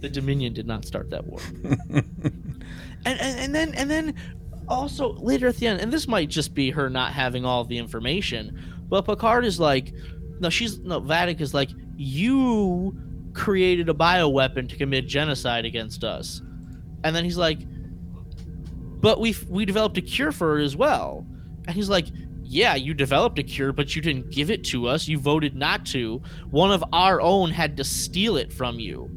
[0.01, 1.41] the Dominion did not start that war.
[1.91, 2.05] and,
[3.05, 4.15] and and then and then
[4.73, 7.79] also later at the end, and this might just be her not having all the
[7.79, 8.59] information,
[8.89, 9.93] but Picard is like,
[10.41, 12.97] no, she's no Vadic is like, you
[13.33, 16.43] created a bioweapon to commit genocide against us,
[17.05, 17.59] and then he's like,
[19.01, 21.27] but we we developed a cure for it as well,
[21.67, 22.07] and he's like.
[22.45, 25.09] Yeah, you developed a cure, but you didn't give it to us.
[25.09, 26.21] You voted not to.
[26.51, 29.09] One of our own had to steal it from you.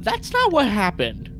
[0.00, 1.31] That's not what happened.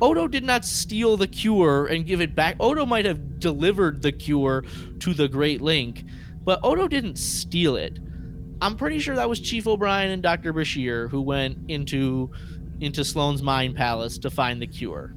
[0.00, 2.56] Odo did not steal the cure and give it back.
[2.60, 4.64] Odo might have delivered the cure
[5.00, 6.04] to the Great Link,
[6.44, 7.98] but Odo didn't steal it.
[8.60, 10.52] I'm pretty sure that was Chief O'Brien and Dr.
[10.52, 12.30] Bashir who went into
[12.80, 15.14] into Sloane's mind palace to find the cure.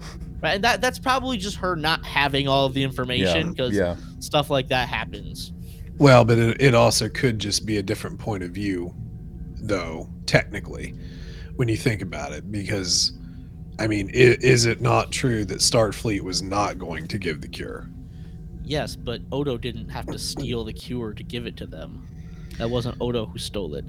[0.42, 0.56] Right?
[0.56, 3.50] And that that's probably just her not having all of the information yeah.
[3.52, 3.96] because yeah.
[4.18, 5.52] stuff like that happens.
[5.98, 8.92] Well, but it, it also could just be a different point of view,
[9.60, 10.94] though, technically,
[11.54, 12.50] when you think about it.
[12.50, 13.12] Because,
[13.82, 17.90] I mean, is it not true that Starfleet was not going to give the cure?
[18.62, 22.06] Yes, but Odo didn't have to steal the cure to give it to them.
[22.58, 23.84] That wasn't Odo who stole it.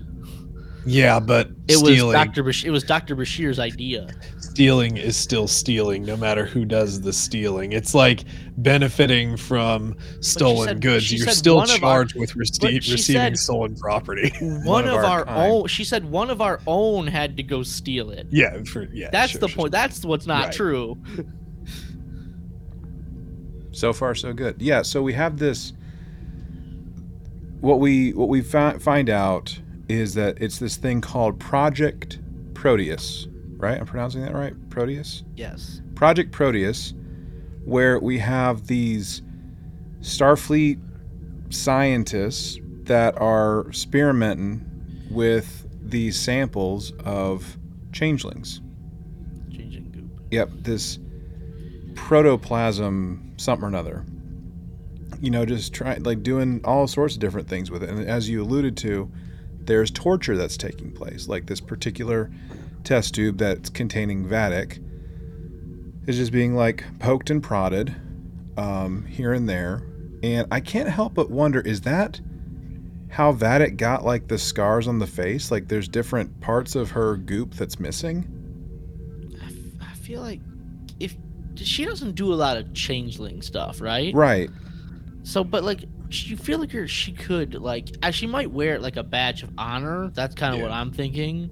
[0.86, 2.44] Yeah, but It stealing, was Dr.
[2.44, 3.16] Bash- it was Dr.
[3.16, 4.08] Bashir's idea.
[4.40, 7.72] stealing is still stealing, no matter who does the stealing.
[7.72, 8.26] It's like
[8.58, 11.12] benefiting from stolen said- goods.
[11.14, 14.32] You're still one of our- charged with but rece- she receiving said- stolen property.
[14.42, 15.52] One, of, our, kind.
[15.54, 18.28] own she said one of our own had to go steal it.
[18.30, 19.10] yeah, for yeah.
[19.12, 19.56] That's sure, the sure.
[19.64, 19.72] point.
[19.72, 20.54] That's what's not Right.
[20.54, 20.98] true.
[23.72, 24.62] So far, so good.
[24.62, 24.82] Yeah.
[24.84, 25.74] So we have this.
[27.62, 29.58] What we what we fi- find out
[29.90, 32.20] is that it's this thing called Project
[32.54, 33.80] Proteus, right?
[33.80, 34.54] I'm pronouncing that right.
[34.70, 35.24] Proteus.
[35.36, 35.82] Yes.
[35.96, 36.94] Project Proteus,
[37.66, 39.22] where we have these
[40.02, 40.80] Starfleet
[41.50, 44.70] scientists that are experimenting
[45.12, 47.58] with these samples of
[47.92, 48.62] changelings.
[49.52, 50.10] Changing goop.
[50.32, 51.00] Yep, this
[51.96, 54.06] protoplasm something or another.
[55.22, 57.90] You know, just trying like doing all sorts of different things with it.
[57.90, 59.10] And as you alluded to,
[59.66, 61.28] there's torture that's taking place.
[61.28, 62.32] Like this particular
[62.84, 64.84] test tube that's containing Vadic
[66.08, 67.96] is just being like poked and prodded
[68.58, 69.84] um, here and there.
[70.22, 72.20] And I can't help but wonder is that
[73.10, 75.52] how Vadic got like the scars on the face?
[75.52, 78.28] Like there's different parts of her goop that's missing?
[79.42, 80.40] I, f- I feel like
[81.00, 81.16] if
[81.56, 84.14] she doesn't do a lot of changeling stuff, right?
[84.16, 84.50] Right.
[85.24, 88.98] So, but like, you feel like her, she could like, she might wear it like
[88.98, 90.10] a badge of honor.
[90.14, 91.50] That's kind of what I'm thinking.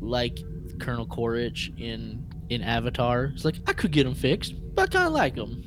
[0.00, 0.38] Like
[0.78, 3.32] Colonel Quaritch in in Avatar.
[3.34, 5.64] It's like I could get him fixed, but I kind of like him.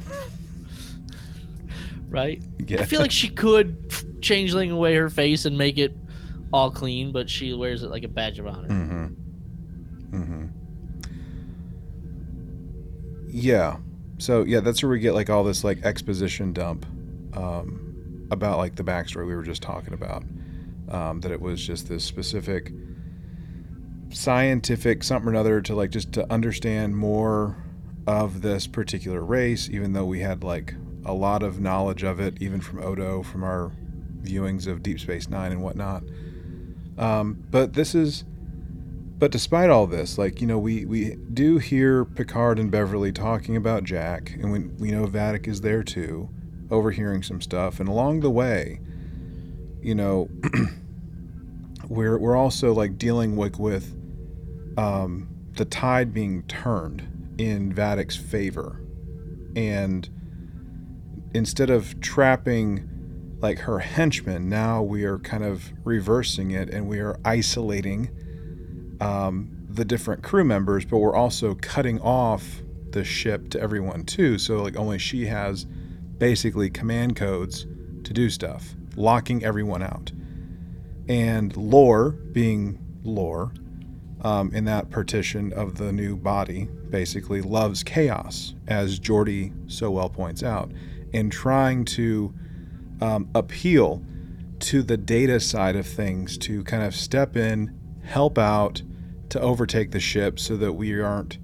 [2.09, 2.41] right?
[2.65, 2.81] Yeah.
[2.81, 5.95] I feel like she could changeling away her face and make it
[6.51, 8.69] all clean, but she wears it like a badge of honor.
[8.69, 10.15] Mm-hmm.
[10.15, 10.45] Mm-hmm.
[13.27, 13.77] Yeah.
[14.17, 16.85] So yeah, that's where we get like all this like exposition dump
[17.33, 17.88] um,
[18.31, 20.23] about like the backstory we were just talking about.
[20.89, 22.71] Um, that it was just this specific
[24.11, 27.63] scientific something or another to like just to understand more
[28.07, 30.73] of this particular race, even though we had like
[31.05, 33.71] a lot of knowledge of it, even from Odo, from our
[34.23, 36.03] viewings of Deep Space Nine and whatnot.
[36.97, 38.25] Um, but this is
[39.19, 43.57] but despite all this, like, you know, we, we do hear Picard and Beverly talking
[43.57, 46.29] about Jack, and we, we know Vadic is there too,
[46.71, 47.79] overhearing some stuff.
[47.79, 48.79] And along the way,
[49.81, 50.29] you know,
[51.87, 53.95] we're, we're also like dealing with, with
[54.77, 58.81] um, the tide being turned in Vadic's favor.
[59.55, 60.07] And
[61.33, 66.99] instead of trapping like her henchmen, now we are kind of reversing it and we
[66.99, 68.09] are isolating
[68.99, 74.37] um, the different crew members, but we're also cutting off the ship to everyone too.
[74.37, 75.65] So like only she has
[76.19, 77.65] basically command codes
[78.03, 80.11] to do stuff, locking everyone out.
[81.07, 83.51] And Lore, being Lore,
[84.21, 90.09] um, in that partition of the new body, basically loves chaos, as Geordi so well
[90.09, 90.71] points out,
[91.13, 92.33] and trying to
[93.01, 94.03] um, appeal
[94.59, 98.81] to the data side of things to kind of step in, help out,
[99.29, 101.37] to overtake the ship so that we aren't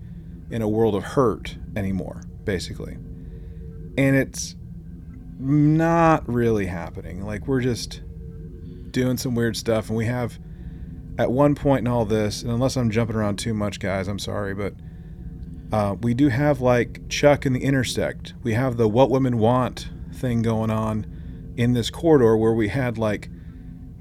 [0.50, 2.98] in a world of hurt anymore, basically.
[3.98, 4.56] And it's
[5.40, 7.26] not really happening.
[7.26, 8.02] Like, we're just
[8.92, 10.40] doing some weird stuff, and we have,
[11.18, 14.20] at one point in all this, and unless I'm jumping around too much, guys, I'm
[14.20, 14.74] sorry, but
[15.72, 18.34] uh, we do have, like, Chuck in the intersect.
[18.44, 21.06] We have the What Women Want thing going on
[21.58, 23.30] in this corridor where we had, like,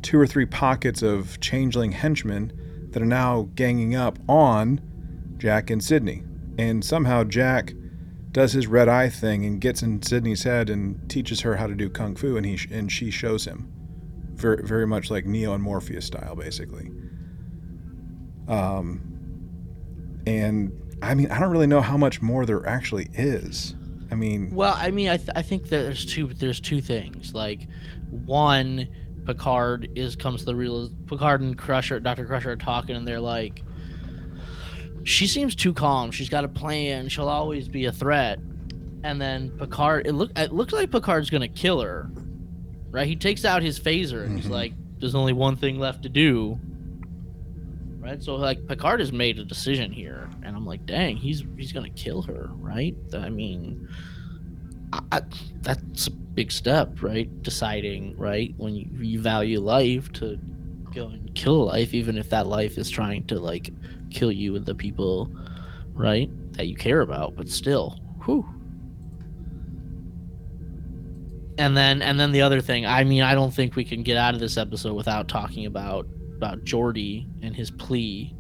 [0.03, 2.53] two or three pockets of changeling henchmen
[2.90, 4.81] that are now ganging up on
[5.38, 6.23] Jack and Sydney.
[6.59, 7.73] And somehow Jack
[8.35, 11.75] does his red eye thing and gets in Sydney's head and teaches her how to
[11.75, 13.73] do kung fu, and he and she shows him,
[14.35, 16.90] very very much like Neo and Morpheus style, basically.
[18.49, 23.77] Um, and I mean, I don't really know how much more there actually is.
[24.11, 27.35] I mean, Well, I mean, I, th- I think that there's two there's two things.
[27.35, 27.68] Like,
[28.11, 28.88] one,
[29.27, 33.20] Picard is comes to the real Picard and Crusher, Doctor Crusher are talking, and they're
[33.20, 33.62] like,
[35.05, 36.11] she seems too calm.
[36.11, 37.09] She's got a plan.
[37.09, 38.38] She'll always be a threat.
[39.03, 42.11] And then Picard, it look it looks like Picard's gonna kill her,
[42.90, 43.07] right?
[43.07, 44.51] He takes out his phaser and he's Mhm.
[44.51, 46.59] like, "There's only one thing left to do."
[48.01, 51.72] Right, so like Picard has made a decision here, and I'm like, dang, he's he's
[51.72, 52.95] gonna kill her, right?
[53.14, 53.89] I mean,
[54.93, 55.20] I, I,
[55.62, 57.31] that's a big step, right?
[57.43, 60.39] Deciding, right, when you, you value life to
[60.95, 63.70] go and kill life, even if that life is trying to like
[64.15, 65.31] kill you and the people,
[65.93, 68.47] right, that you care about, but still, whew.
[71.59, 72.85] And then, and then the other thing.
[72.87, 76.07] I mean, I don't think we can get out of this episode without talking about
[76.37, 78.35] about Geordi and his plea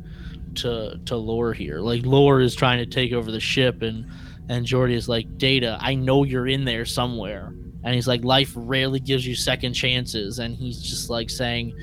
[0.56, 1.78] to to Lore here.
[1.78, 4.06] Like Lore is trying to take over the ship, and
[4.48, 7.54] and Geordi is like, Data, I know you're in there somewhere.
[7.84, 11.74] And he's like, life rarely gives you second chances, and he's just like saying,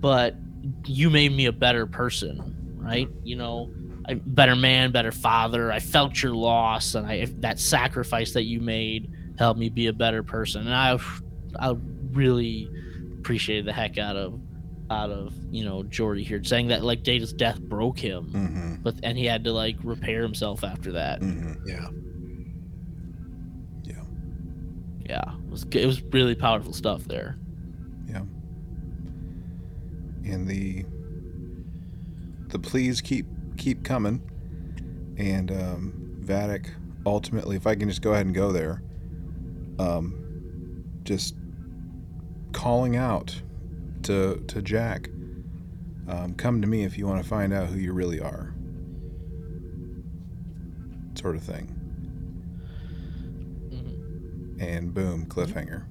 [0.00, 0.34] but
[0.86, 2.56] you made me a better person,
[2.88, 3.08] right?
[3.22, 3.70] You know,
[4.08, 5.70] a better man, better father.
[5.70, 9.92] I felt your loss, and I that sacrifice that you made helped me be a
[9.92, 10.66] better person.
[10.66, 10.98] And I,
[11.58, 11.76] I
[12.12, 12.68] really
[13.18, 14.40] appreciated the heck out of
[14.90, 18.94] out of you know Geordi here saying that like Data's death broke him, mm-hmm, but
[19.02, 21.20] and he had to like repair himself after that.
[21.20, 21.68] mm-hmm.
[21.68, 21.88] Yeah.
[25.08, 27.38] Yeah, it was it was really powerful stuff there.
[28.06, 28.24] Yeah.
[30.24, 30.84] And the
[32.48, 33.26] the pleas keep
[33.56, 34.22] keep coming,
[35.18, 36.70] and um, Vadic
[37.06, 38.82] ultimately, if I can just go ahead and go there,
[39.78, 41.34] um, just
[42.52, 43.40] calling out
[44.04, 45.08] to to Jack,
[46.08, 48.54] um, come to me if you want to find out who you really are,
[51.14, 51.74] sort of thing,
[53.70, 54.62] Mhm.
[54.62, 55.84] and boom, cliffhanger.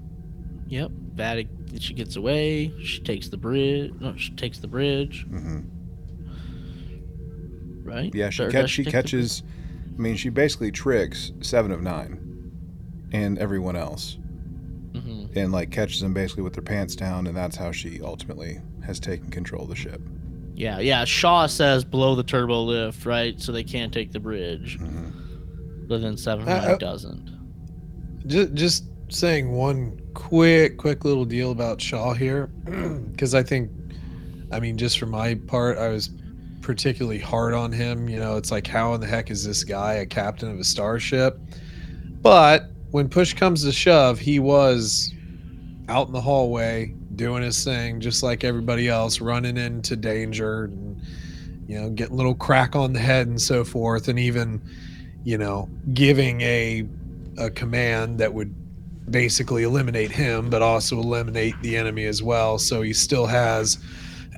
[0.68, 0.92] Yep.
[1.16, 1.48] Vadic.
[1.80, 2.74] She gets away.
[2.82, 3.94] She takes the bridge.
[4.00, 5.26] No, she takes the bridge.
[5.30, 5.62] hmm
[7.88, 8.14] Right.
[8.14, 9.04] Yeah, she catch, she take the bridge?
[9.12, 9.44] catches.
[9.98, 12.20] I mean, she basically tricks seven of nine,
[13.12, 14.18] and everyone else,
[14.94, 15.36] Mhm.
[15.36, 19.00] and like catches them basically with their pants down, and that's how she ultimately has
[19.00, 20.02] taken control of the ship.
[20.56, 21.06] Yeah, yeah.
[21.06, 23.40] Shaw says blow the turbo lift, right?
[23.40, 24.78] So they can't take the bridge.
[24.80, 25.06] hmm
[25.88, 27.32] But then Seven Uh, Nine uh, doesn't.
[28.28, 32.48] just, just saying one quick quick little deal about shaw here
[33.12, 33.72] because i think
[34.52, 36.10] i mean just for my part i was
[36.68, 39.94] particularly hard on him you know it's like how in the heck is this guy
[39.94, 41.40] a captain of a starship
[42.22, 45.14] but when push comes to shove he was
[45.88, 51.02] out in the hallway doing his thing just like everybody else running into danger and
[51.70, 54.62] you know getting a little crack on the head and so forth and even
[55.24, 56.86] you know giving a
[57.38, 58.54] a command that would
[59.10, 62.58] basically eliminate him, but also eliminate the enemy as well.
[62.58, 63.78] So he still has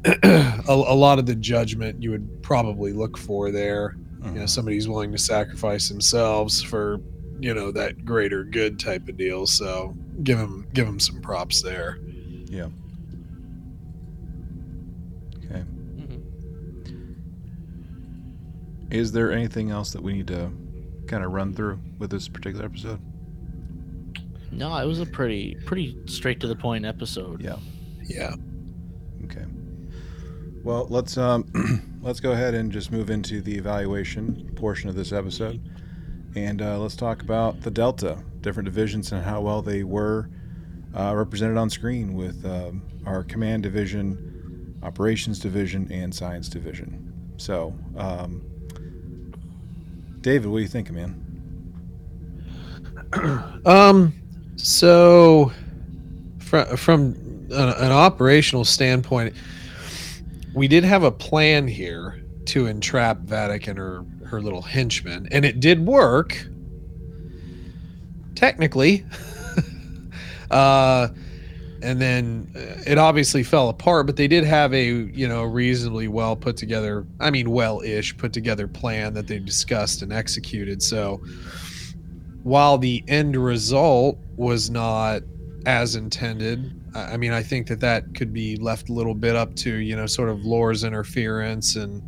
[0.23, 3.95] a, a lot of the judgment you would probably look for there.
[4.25, 6.99] You know, somebody who's willing to sacrifice themselves for
[7.39, 9.47] you know that greater good type of deal.
[9.47, 11.99] So give him give him some props there.
[12.49, 12.67] Yeah.
[15.45, 15.63] Okay.
[15.95, 16.21] Mhm.
[18.91, 20.51] Is there anything else that we need to
[21.07, 22.99] kind of run through with this particular episode?
[24.51, 27.41] No, it was a pretty pretty straight to the point episode.
[27.41, 27.55] Yeah.
[28.03, 28.35] Yeah.
[29.23, 29.45] Okay.
[30.64, 31.45] Well, let's um,
[32.01, 35.62] let's go ahead and just move into the evaluation portion of this episode,
[36.36, 40.30] and uh, let's talk about the Delta, different divisions, and how well they were
[40.93, 47.14] uh, represented on screen with um, our command division, operations division, and science division.
[47.38, 48.41] So, um,
[50.22, 51.26] David, what do you think, man?
[53.66, 54.14] Um.
[54.57, 55.51] So,
[56.39, 57.14] from from
[57.49, 59.34] an, an operational standpoint,
[60.60, 65.45] we did have a plan here to entrap Vadic and her her little henchmen, and
[65.45, 66.45] it did work.
[68.36, 69.05] Technically,
[70.51, 71.07] uh,
[71.82, 74.05] and then uh, it obviously fell apart.
[74.05, 78.34] But they did have a you know reasonably well put together, I mean, well-ish put
[78.34, 80.84] together plan that they discussed and executed.
[80.84, 81.22] So
[82.43, 85.22] while the end result was not
[85.66, 86.78] as intended
[87.11, 89.95] i mean i think that that could be left a little bit up to you
[89.95, 92.01] know sort of lore's interference and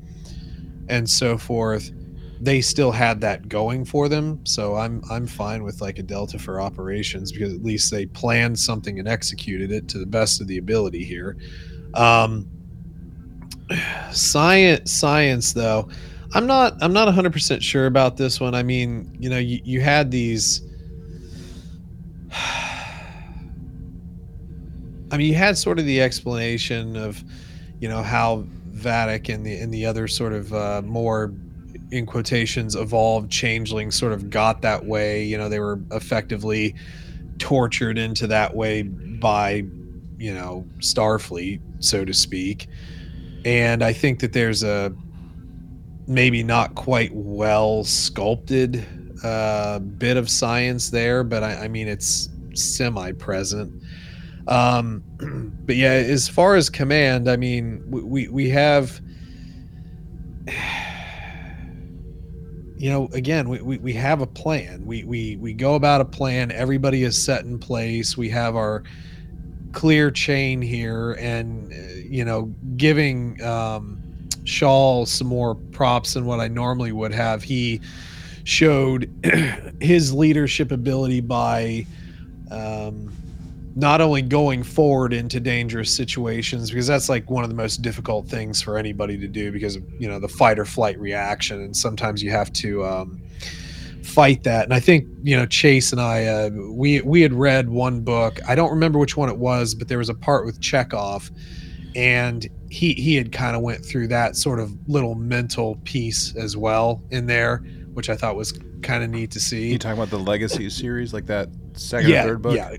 [0.89, 1.91] and so forth
[2.39, 6.39] they still had that going for them so i'm i'm fine with like a delta
[6.39, 10.47] for operations because at least they planned something and executed it to the best of
[10.47, 11.37] the ability here
[11.93, 12.47] um
[14.11, 15.87] science science though
[16.33, 18.55] I'm not I'm not 100% sure about this one.
[18.55, 20.61] I mean, you know, you, you had these
[25.11, 27.23] I mean, you had sort of the explanation of,
[27.79, 31.33] you know, how Vadic and the and the other sort of uh, more
[31.91, 35.23] in quotations evolved changelings sort of got that way.
[35.23, 36.73] You know, they were effectively
[37.37, 39.65] tortured into that way by,
[40.17, 42.67] you know, Starfleet, so to speak.
[43.43, 44.93] And I think that there's a
[46.07, 48.85] maybe not quite well sculpted
[49.23, 53.83] uh, bit of science there, but I, I mean it's semi present.
[54.47, 55.03] Um,
[55.65, 59.01] but yeah, as far as command, I mean we we, have.
[62.77, 64.83] You know, again, we, we, we have a plan.
[64.87, 66.51] We, we we go about a plan.
[66.51, 68.17] Everybody is set in place.
[68.17, 68.81] We have our
[69.71, 71.75] clear chain here, and uh,
[72.09, 74.01] you know, giving um,
[74.45, 77.43] Shaw some more props than what I normally would have.
[77.43, 77.81] He
[78.43, 79.09] showed
[79.79, 81.85] his leadership ability by
[82.49, 83.13] um,
[83.75, 88.27] not only going forward into dangerous situations because that's like one of the most difficult
[88.27, 91.75] things for anybody to do because of you know the fight or flight reaction and
[91.75, 93.21] sometimes you have to um,
[94.03, 94.65] fight that.
[94.65, 98.39] And i think you know chase and i uh, we we had read one book.
[98.47, 101.31] I don't remember which one it was but there was a part with chekov
[101.95, 106.57] and he he had kind of went through that sort of little mental piece as
[106.57, 107.63] well in there
[107.93, 109.71] which i thought was kind of neat to see.
[109.71, 112.55] You talking about the Legacy series, like that second yeah, or third book?
[112.55, 112.75] Yeah,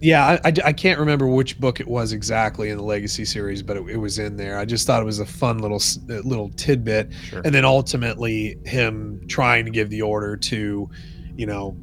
[0.00, 3.62] Yeah, I, I, I can't remember which book it was exactly in the Legacy series,
[3.62, 4.58] but it, it was in there.
[4.58, 7.42] I just thought it was a fun little little tidbit, Sure.
[7.44, 10.88] and then ultimately him trying to give the order to,
[11.36, 11.76] you know,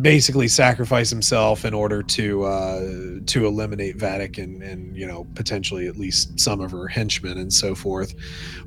[0.00, 2.80] basically sacrifice himself in order to uh,
[3.26, 7.52] to eliminate Vadic and and you know potentially at least some of her henchmen and
[7.52, 8.14] so forth,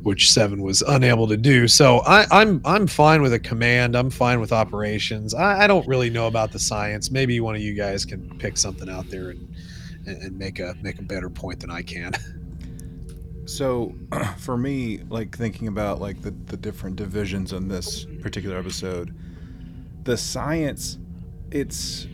[0.04, 1.68] which Seven was unable to do.
[1.68, 3.96] So I, I'm I'm fine with a command.
[3.96, 5.34] I'm fine with operations.
[5.34, 7.12] I, I don't really know about the science.
[7.12, 9.56] Maybe one of you guys can pick something out there and
[10.06, 12.14] and, and make a make a better point than I can.
[13.48, 13.96] So,
[14.38, 19.16] for me, like thinking about like the, the different divisions in this particular episode,
[20.04, 20.98] the science,
[21.52, 22.08] it's,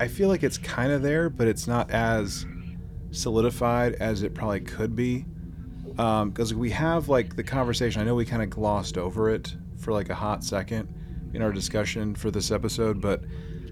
[0.00, 2.46] I feel like it's kind of there, but it's not as
[3.10, 5.26] solidified as it probably could be.
[5.84, 9.92] Because we have like the conversation, I know we kind of glossed over it for
[9.92, 10.88] like a hot second
[11.32, 13.22] in our discussion for this episode, but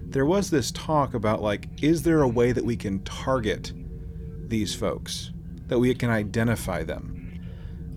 [0.03, 3.73] there was this talk about like, is there a way that we can target
[4.47, 5.33] these folks?
[5.67, 7.41] that we can identify them.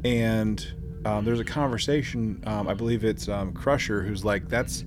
[0.04, 0.66] And
[1.04, 4.84] um, there's a conversation, um, I believe it's um, Crusher, who's like, that's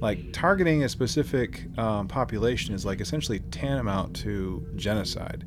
[0.00, 5.44] like targeting a specific um, population is like essentially tantamount to genocide.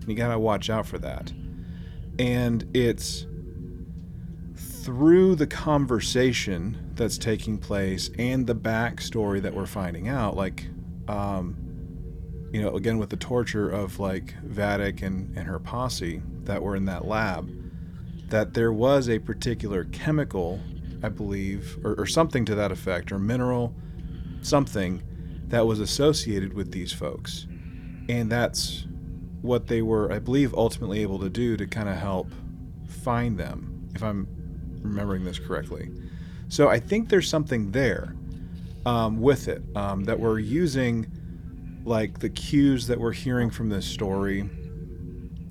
[0.00, 1.32] And you gotta watch out for that.
[2.18, 3.26] And it's
[4.56, 10.66] through the conversation that's taking place and the backstory that we're finding out, like,
[11.08, 11.56] um,
[12.52, 16.74] you know, again with the torture of like Vadic and, and her posse that were
[16.74, 17.52] in that lab,
[18.30, 20.60] that there was a particular chemical,
[21.02, 23.74] I believe, or, or something to that effect, or mineral,
[24.42, 25.02] something
[25.48, 27.46] that was associated with these folks.
[28.08, 28.86] And that's
[29.42, 32.32] what they were, I believe, ultimately able to do to kind of help
[32.86, 34.26] find them, if I'm
[34.82, 35.90] remembering this correctly.
[36.48, 38.14] So I think there's something there
[38.86, 41.10] um, with it um, that we're using
[41.84, 44.48] like the cues that we're hearing from this story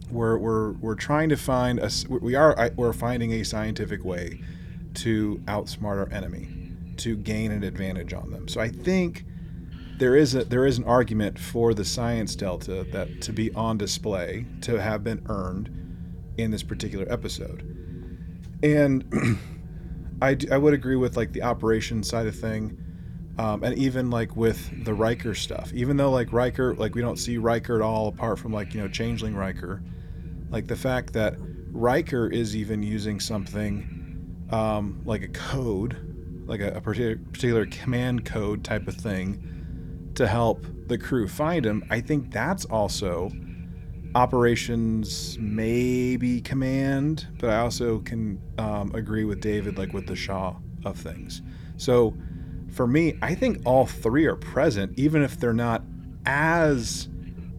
[0.10, 4.42] we're we're we're trying to find a we are we're finding a scientific way
[4.94, 6.48] to outsmart our enemy
[6.98, 8.48] to gain an advantage on them.
[8.48, 9.26] So i think
[9.98, 13.78] there is a there is an argument for the science delta that to be on
[13.78, 15.70] display to have been earned
[16.38, 17.64] in this particular episode.
[18.62, 19.04] And
[20.22, 22.78] I, I would agree with like the operation side of thing
[23.38, 27.18] um, and even like with the Riker stuff, even though like Riker, like we don't
[27.18, 29.84] see Riker at all apart from like, you know, Changeling Riker,
[30.50, 31.36] like the fact that
[31.72, 36.07] Riker is even using something um, like a code,
[36.48, 41.84] like a, a particular, command code type of thing to help the crew find him,
[41.90, 43.32] I think that's also
[44.16, 50.56] operations maybe command, but I also can um, agree with David, like with the Shaw
[50.86, 51.42] of things.
[51.76, 52.16] So,
[52.72, 55.84] for me, I think all three are present, even if they're not
[56.26, 57.08] as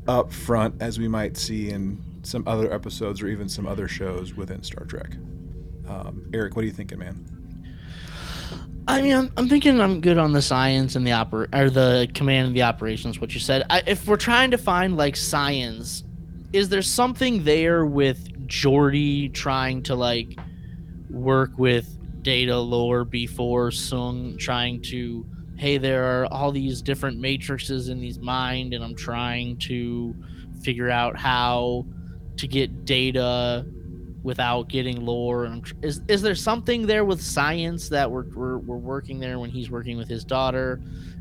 [0.05, 4.63] upfront as we might see in some other episodes or even some other shows within
[4.63, 5.17] Star Trek.
[5.87, 7.38] Um, Eric, what are you thinking, man?
[8.89, 12.09] I mean, I'm, I'm thinking I'm good on the science and the oper or the
[12.15, 13.21] command and the operations.
[13.21, 13.65] What you said.
[13.69, 16.05] I, if we're trying to find like science,
[16.55, 20.39] is there something there with Geordi trying to like
[21.11, 25.27] work with data lore before Soong trying to
[25.57, 30.15] hey there are all these different matrices in these mind and I'm trying to
[30.63, 31.87] figure out how
[32.39, 33.67] to get data
[34.23, 38.77] without getting lore and is is there something there with science that we're, we're we're
[38.77, 40.81] working there when he's working with his daughter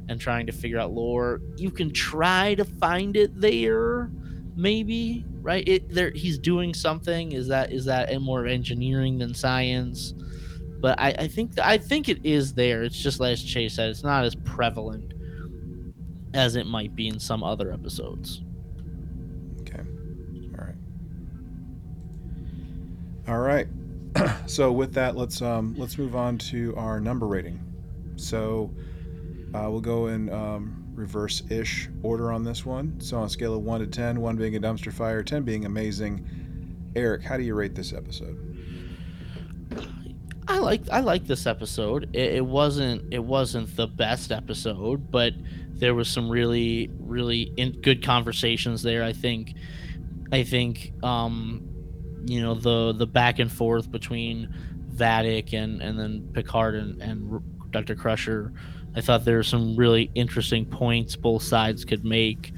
[0.10, 4.10] and trying to figure out lore you can try to find it there
[4.56, 10.16] maybe right it there he's doing something is that is that more engineering than science
[10.80, 12.84] but I, I think I think it is there.
[12.84, 15.14] It's just like as Chase said, it's not as prevalent
[16.34, 18.44] as it might be in some other episodes.
[23.28, 23.68] All right.
[24.46, 27.60] so with that, let's um, let's move on to our number rating.
[28.16, 28.74] So
[29.54, 33.00] uh, we'll go in um, reverse-ish order on this one.
[33.02, 35.66] So on a scale of one to 10, one being a dumpster fire, ten being
[35.66, 36.26] amazing.
[36.96, 38.44] Eric, how do you rate this episode?
[40.48, 42.16] I like I like this episode.
[42.16, 45.34] It, it wasn't it wasn't the best episode, but
[45.74, 49.04] there was some really really in, good conversations there.
[49.04, 49.54] I think
[50.32, 51.67] I think um,
[52.28, 54.54] you know the the back and forth between
[54.94, 57.96] Vadic and and then Picard and, and Dr.
[57.96, 58.52] Crusher.
[58.96, 62.52] I thought there were some really interesting points both sides could make.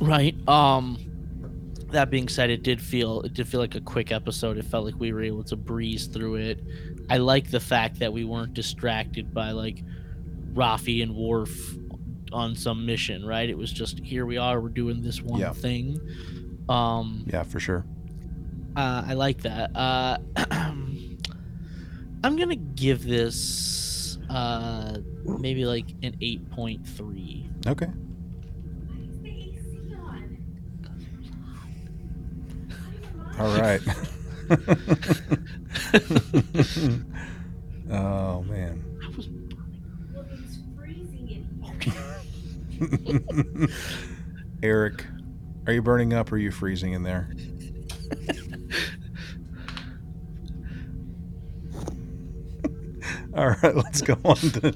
[0.00, 0.36] Right.
[0.48, 0.98] Um
[1.90, 4.56] that being said, it did feel it did feel like a quick episode.
[4.58, 6.62] It felt like we were able to breeze through it.
[7.10, 9.82] I like the fact that we weren't distracted by like
[10.54, 11.50] Raffi and Worf
[12.32, 13.50] on some mission, right?
[13.50, 15.52] It was just here we are, we're doing this one Yeah.
[15.52, 16.00] thing.
[16.68, 17.84] Um, Yeah, for sure.
[18.76, 19.74] Uh, I like that.
[19.74, 20.18] Uh,
[22.22, 27.48] I'm gonna give this uh, maybe like an eight point three.
[27.66, 27.88] Okay.
[33.38, 33.80] All right.
[37.90, 38.84] oh man.
[44.62, 45.06] Eric,
[45.66, 47.30] are you burning up or are you freezing in there?
[53.40, 54.74] All right, let's go on to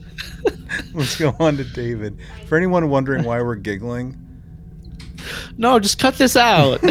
[0.95, 2.17] let's go on to David.
[2.47, 4.17] For anyone wondering why we're giggling,
[5.59, 6.81] No, just cut this out.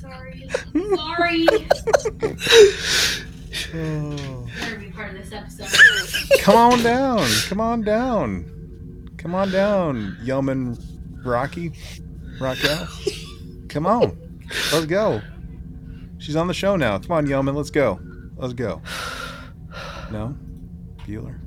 [0.00, 0.48] Sorry.
[0.96, 1.46] Sorry.
[3.74, 5.68] oh, Better be part of this episode.
[6.40, 10.78] come on down, come on down, come on down, Yeoman
[11.24, 11.72] Rocky,
[12.40, 12.88] Raquel,
[13.68, 14.16] come on,
[14.72, 15.20] let's go.
[16.26, 16.98] She's on the show now.
[16.98, 18.00] Come on, Yeoman, let's go,
[18.36, 18.82] let's go.
[20.10, 20.36] No,
[21.06, 21.38] Bueller.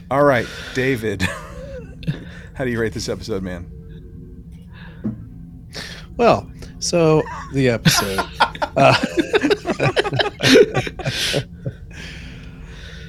[0.10, 1.20] All right, David.
[2.54, 3.70] How do you rate this episode, man?
[6.16, 8.20] Well, so the episode.
[8.78, 8.94] uh,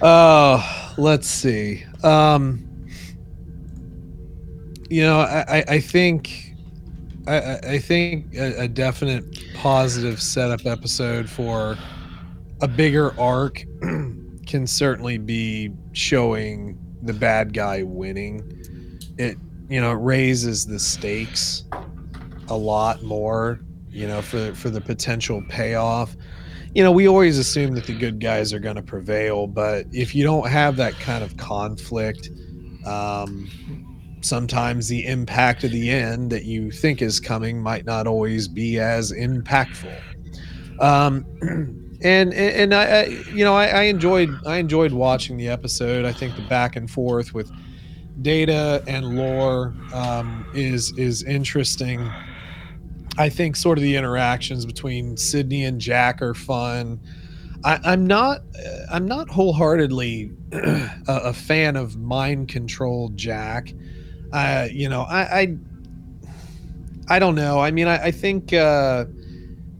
[0.02, 1.86] oh, let's see.
[2.04, 2.68] Um,
[4.90, 6.51] you know, I, I, I think,
[7.28, 9.24] I, I think a, a definite
[9.56, 11.78] positive setup episode for
[12.62, 13.64] a bigger arc
[14.48, 19.00] can certainly be showing the bad guy winning.
[19.18, 19.38] It,
[19.70, 21.64] you know, raises the stakes
[22.50, 23.60] a lot more,
[23.90, 26.16] you know, for for the potential payoff.
[26.74, 30.16] You know, we always assume that the good guys are going to prevail, but if
[30.16, 32.30] you don't have that kind of conflict,
[32.86, 33.50] um,
[34.22, 38.80] sometimes the impact of the end that you think is coming might not always be
[38.80, 40.00] as impactful.
[40.80, 41.26] Um,
[42.04, 43.04] and and I, I
[43.34, 46.06] you know I, I enjoyed I enjoyed watching the episode.
[46.06, 47.52] I think the back and forth with
[48.22, 52.10] data and lore um, is is interesting.
[53.18, 57.00] I think sort of the interactions between Sydney and Jack are fun.
[57.64, 58.42] I, I'm not
[58.90, 63.74] I'm not wholeheartedly a, a fan of mind controlled Jack.
[64.34, 65.58] I you know I I,
[67.10, 67.60] I don't know.
[67.60, 69.06] I mean I, I think uh,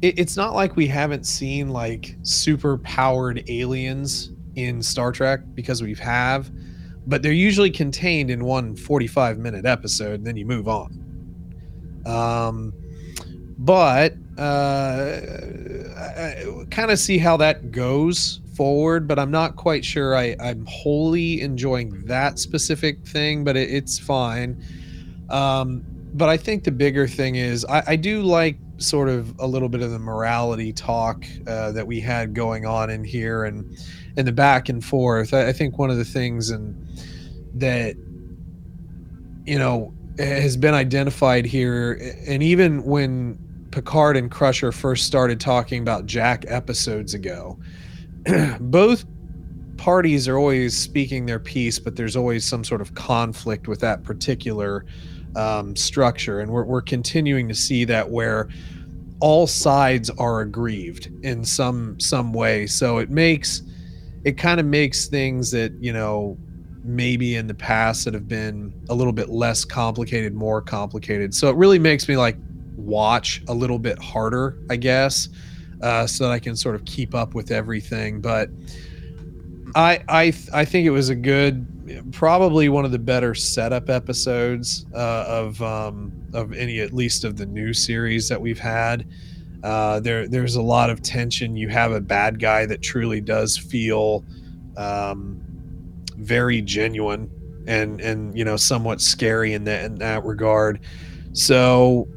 [0.02, 5.82] it, it's not like we haven't seen like super powered aliens in Star Trek because
[5.82, 6.52] we have,
[7.08, 10.98] but they're usually contained in one 45 minute episode and then you move on.
[12.06, 12.74] Um,
[13.60, 15.22] but uh,
[15.98, 20.68] I, kind of see how that goes forward, but I'm not quite sure I, I'm
[20.68, 24.64] wholly enjoying that specific thing, but it, it's fine.
[25.32, 25.84] Um,
[26.14, 29.68] but I think the bigger thing is I, I do like sort of a little
[29.68, 33.76] bit of the morality talk uh, that we had going on in here and
[34.16, 35.34] and the back and forth.
[35.34, 36.88] I, I think one of the things and
[37.56, 37.96] that
[39.48, 41.94] you know has been identified here,
[42.28, 43.40] and even when
[43.72, 47.58] Picard and Crusher first started talking about Jack episodes ago,
[48.60, 49.06] both
[49.78, 54.04] parties are always speaking their piece, but there's always some sort of conflict with that
[54.04, 54.86] particular
[55.36, 58.50] um, structure, and we're we're continuing to see that where
[59.20, 62.68] all sides are aggrieved in some some way.
[62.68, 63.64] So it makes
[64.24, 66.38] it kind of makes things that you know
[66.84, 71.34] maybe in the past that have been a little bit less complicated more complicated.
[71.34, 72.38] So it really makes me like
[72.76, 75.30] watch a little bit harder, I guess,
[75.82, 78.22] uh, so that I can sort of keep up with everything.
[78.22, 78.50] But
[79.76, 84.86] I I I think it was a good, probably one of the better setup episodes
[84.94, 89.08] uh, of um, of any at least of the new series that we've had.
[89.64, 91.56] Uh, there there's a lot of tension.
[91.56, 94.26] You have a bad guy that truly does feel
[94.78, 95.42] um,
[96.18, 97.30] very genuine
[97.68, 100.80] and and you know somewhat scary in that in that regard.
[101.34, 102.08] So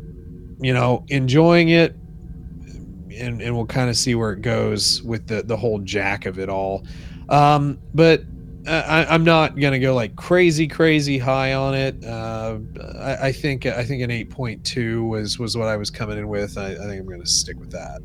[0.61, 1.97] you know enjoying it
[3.17, 6.39] and, and we'll kind of see where it goes with the the whole jack of
[6.39, 6.85] it all
[7.29, 8.23] um but
[8.67, 12.59] I, i'm not gonna go like crazy crazy high on it uh
[12.99, 16.57] i, I think i think an 8.2 was was what i was coming in with
[16.57, 18.01] i, I think i'm gonna stick with that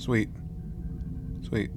[0.00, 0.30] Sweet.
[1.42, 1.70] Sweet.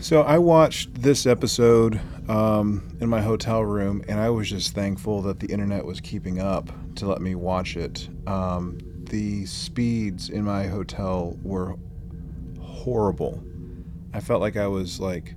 [0.00, 5.22] So I watched this episode um, in my hotel room, and I was just thankful
[5.22, 8.08] that the internet was keeping up to let me watch it.
[8.26, 11.76] Um, the speeds in my hotel were
[12.60, 13.42] horrible.
[14.12, 15.34] I felt like I was like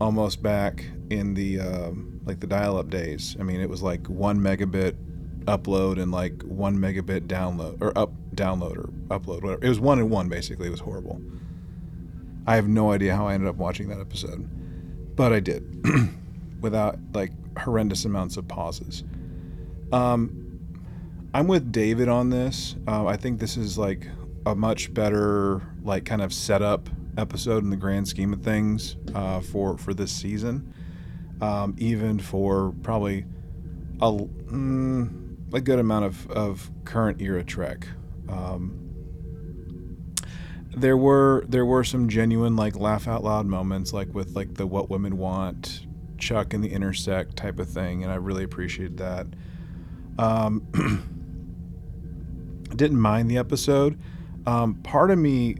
[0.00, 3.36] almost back in the um, like the dial-up days.
[3.40, 4.96] I mean, it was like one megabit
[5.44, 9.64] upload and like one megabit download or up download or upload whatever.
[9.64, 10.68] It was one and one basically.
[10.68, 11.20] It was horrible.
[12.46, 14.48] I have no idea how I ended up watching that episode,
[15.16, 15.86] but I did
[16.60, 19.04] without like horrendous amounts of pauses.
[19.92, 20.49] Um,
[21.32, 22.74] I'm with David on this.
[22.88, 24.08] Uh, I think this is like
[24.46, 29.40] a much better like kind of setup episode in the grand scheme of things uh,
[29.40, 30.74] for for this season.
[31.40, 33.24] Um, even for probably
[34.00, 37.86] a, mm, a good amount of, of current era Trek.
[38.28, 38.76] Um,
[40.76, 44.66] there were there were some genuine like laugh out loud moments like with like the
[44.66, 45.86] what women want
[46.18, 49.26] Chuck and the intersect type of thing, and I really appreciated that.
[50.18, 51.16] Um,
[52.80, 54.00] didn't mind the episode.
[54.46, 55.56] Um, part of me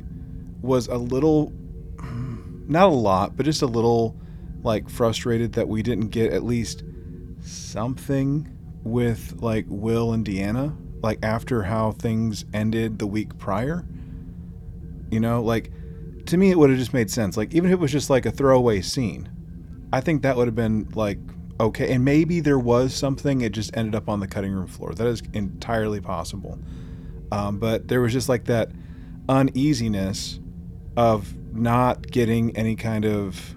[0.62, 1.52] was a little,
[2.02, 4.16] not a lot, but just a little
[4.62, 6.82] like frustrated that we didn't get at least
[7.42, 8.48] something
[8.84, 13.84] with like Will and Deanna, like after how things ended the week prior.
[15.10, 15.70] You know, like
[16.26, 17.36] to me, it would have just made sense.
[17.36, 19.28] Like, even if it was just like a throwaway scene,
[19.92, 21.18] I think that would have been like
[21.60, 21.92] okay.
[21.92, 24.94] And maybe there was something, it just ended up on the cutting room floor.
[24.94, 26.58] That is entirely possible.
[27.32, 28.70] Um, but there was just like that
[29.28, 30.40] uneasiness
[30.96, 33.54] of not getting any kind of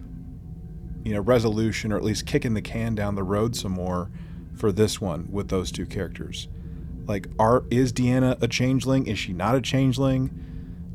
[1.04, 4.10] you know resolution or at least kicking the can down the road some more
[4.56, 6.48] for this one with those two characters.
[7.06, 9.08] Like are is deanna a changeling?
[9.08, 10.40] Is she not a changeling?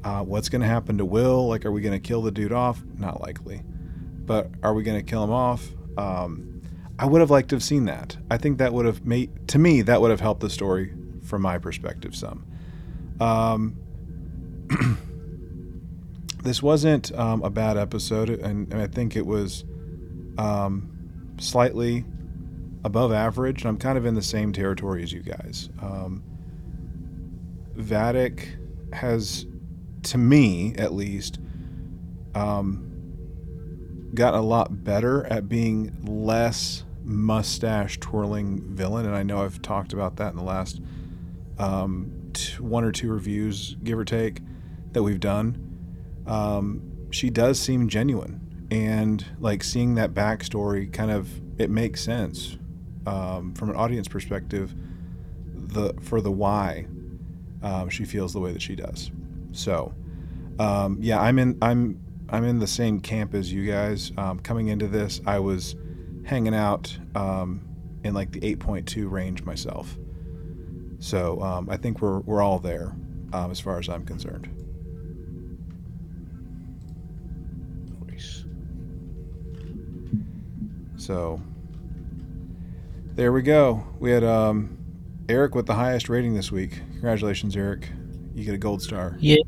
[0.04, 1.48] Uh, what's going to happen to will?
[1.48, 2.82] Like are we going to kill the dude off?
[2.96, 3.62] Not likely.
[4.24, 5.68] But are we going to kill him off?
[5.96, 6.62] Um,
[7.00, 8.16] i would have liked to have seen that.
[8.30, 11.42] I think that would have made to me that would have helped the story from
[11.42, 12.46] my perspective some
[13.20, 13.76] um,
[16.42, 19.64] this wasn't um, a bad episode, and, and, I think it was
[20.36, 22.04] um, slightly
[22.84, 23.62] above average.
[23.62, 25.68] And I'm kind of in the same territory as you guys.
[25.80, 26.22] Um,
[27.76, 28.56] Vadic
[28.92, 29.46] has,
[30.04, 31.38] to me at least,
[32.34, 32.88] um,
[34.14, 39.92] gotten a lot better at being less mustache twirling villain, and I know I've talked
[39.92, 40.80] about that in the last
[41.58, 44.40] um, t- one or two reviews, give or take,
[44.92, 45.64] that we've done.
[46.26, 52.58] Um, she does seem genuine, and like seeing that backstory, kind of it makes sense
[53.06, 54.74] um, from an audience perspective.
[55.54, 56.86] The for the why
[57.62, 59.10] um, she feels the way that she does.
[59.52, 59.94] So,
[60.58, 64.12] um, yeah, I'm in I'm I'm in the same camp as you guys.
[64.16, 65.76] Um, coming into this, I was
[66.24, 67.62] hanging out um,
[68.04, 69.96] in like the 8.2 range myself.
[70.98, 72.94] So um, I think we're we're all there
[73.32, 74.48] um, as far as I'm concerned.
[78.08, 78.44] Nice.
[80.96, 81.40] So
[83.14, 83.84] there we go.
[83.98, 84.78] We had um,
[85.28, 86.80] Eric with the highest rating this week.
[86.92, 87.88] Congratulations, Eric.
[88.34, 89.16] You get a gold star.
[89.18, 89.42] Yeah.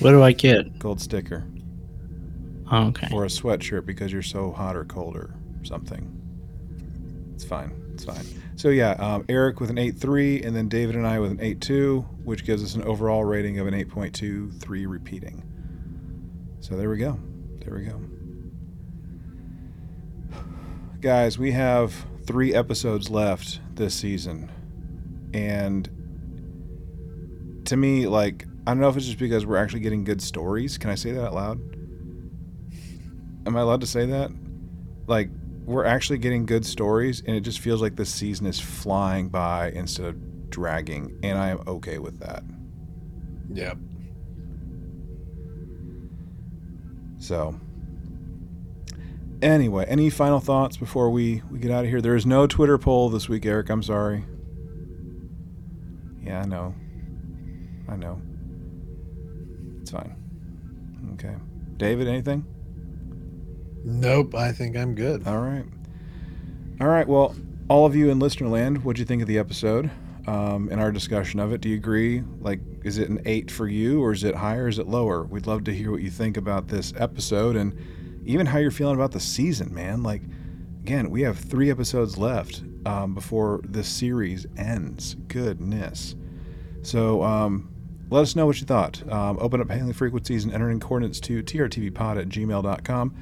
[0.00, 0.78] What do I get?
[0.78, 1.46] Gold sticker.
[2.72, 3.08] Okay.
[3.12, 6.10] Or a sweatshirt because you're so hot or cold or something.
[7.34, 7.72] It's fine.
[7.92, 8.26] It's fine.
[8.56, 12.24] So yeah, um, Eric with an 8.3, and then David and I with an 8.2,
[12.24, 15.42] which gives us an overall rating of an 8.23 repeating.
[16.60, 17.18] So there we go.
[17.64, 18.00] There we go.
[21.00, 24.50] Guys, we have three episodes left this season.
[25.34, 25.90] And
[27.66, 30.78] to me, like, I don't know if it's just because we're actually getting good stories.
[30.78, 31.60] Can I say that out loud?
[33.46, 34.30] Am I allowed to say that?
[35.06, 35.28] Like,
[35.64, 39.70] we're actually getting good stories, and it just feels like this season is flying by
[39.70, 42.44] instead of dragging, and I am okay with that.
[43.52, 43.78] Yep.
[47.18, 47.58] So,
[49.40, 52.02] anyway, any final thoughts before we, we get out of here?
[52.02, 53.70] There is no Twitter poll this week, Eric.
[53.70, 54.24] I'm sorry.
[56.22, 56.74] Yeah, I know.
[57.88, 58.20] I know.
[59.80, 60.16] It's fine.
[61.14, 61.34] Okay.
[61.76, 62.46] David, anything?
[63.84, 64.34] Nope.
[64.34, 65.26] I think I'm good.
[65.26, 65.64] All right.
[66.80, 67.06] All right.
[67.06, 67.36] Well,
[67.68, 69.90] all of you in listener land, what'd you think of the episode
[70.26, 71.60] um, and our discussion of it?
[71.60, 72.22] Do you agree?
[72.40, 74.68] Like, is it an eight for you, or is it higher?
[74.68, 75.24] Is it lower?
[75.24, 77.74] We'd love to hear what you think about this episode and
[78.24, 80.02] even how you're feeling about the season, man.
[80.02, 80.22] Like,
[80.82, 85.14] again, we have three episodes left um, before this series ends.
[85.28, 86.14] Goodness.
[86.82, 87.70] So, um,
[88.10, 89.02] let us know what you thought.
[89.10, 93.14] Um, open up hailing frequencies and enter in coordinates to trtvpod at gmail.com.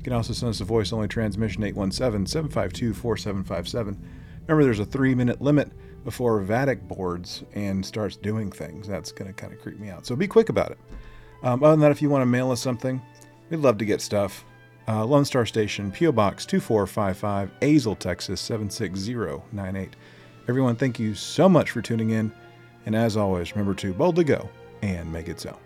[0.00, 4.02] You can also send us a voice only transmission 817 752 4757.
[4.46, 5.70] Remember, there's a three minute limit
[6.04, 8.88] before Vadic boards and starts doing things.
[8.88, 10.06] That's going to kind of creep me out.
[10.06, 10.78] So be quick about it.
[11.42, 13.02] Um, other than that, if you want to mail us something,
[13.50, 14.42] we'd love to get stuff.
[14.88, 16.12] Uh, Lone Star Station, P.O.
[16.12, 19.96] Box 2455, Azle, Texas 76098.
[20.48, 22.32] Everyone, thank you so much for tuning in.
[22.86, 24.48] And as always, remember to boldly go
[24.80, 25.58] and make it so.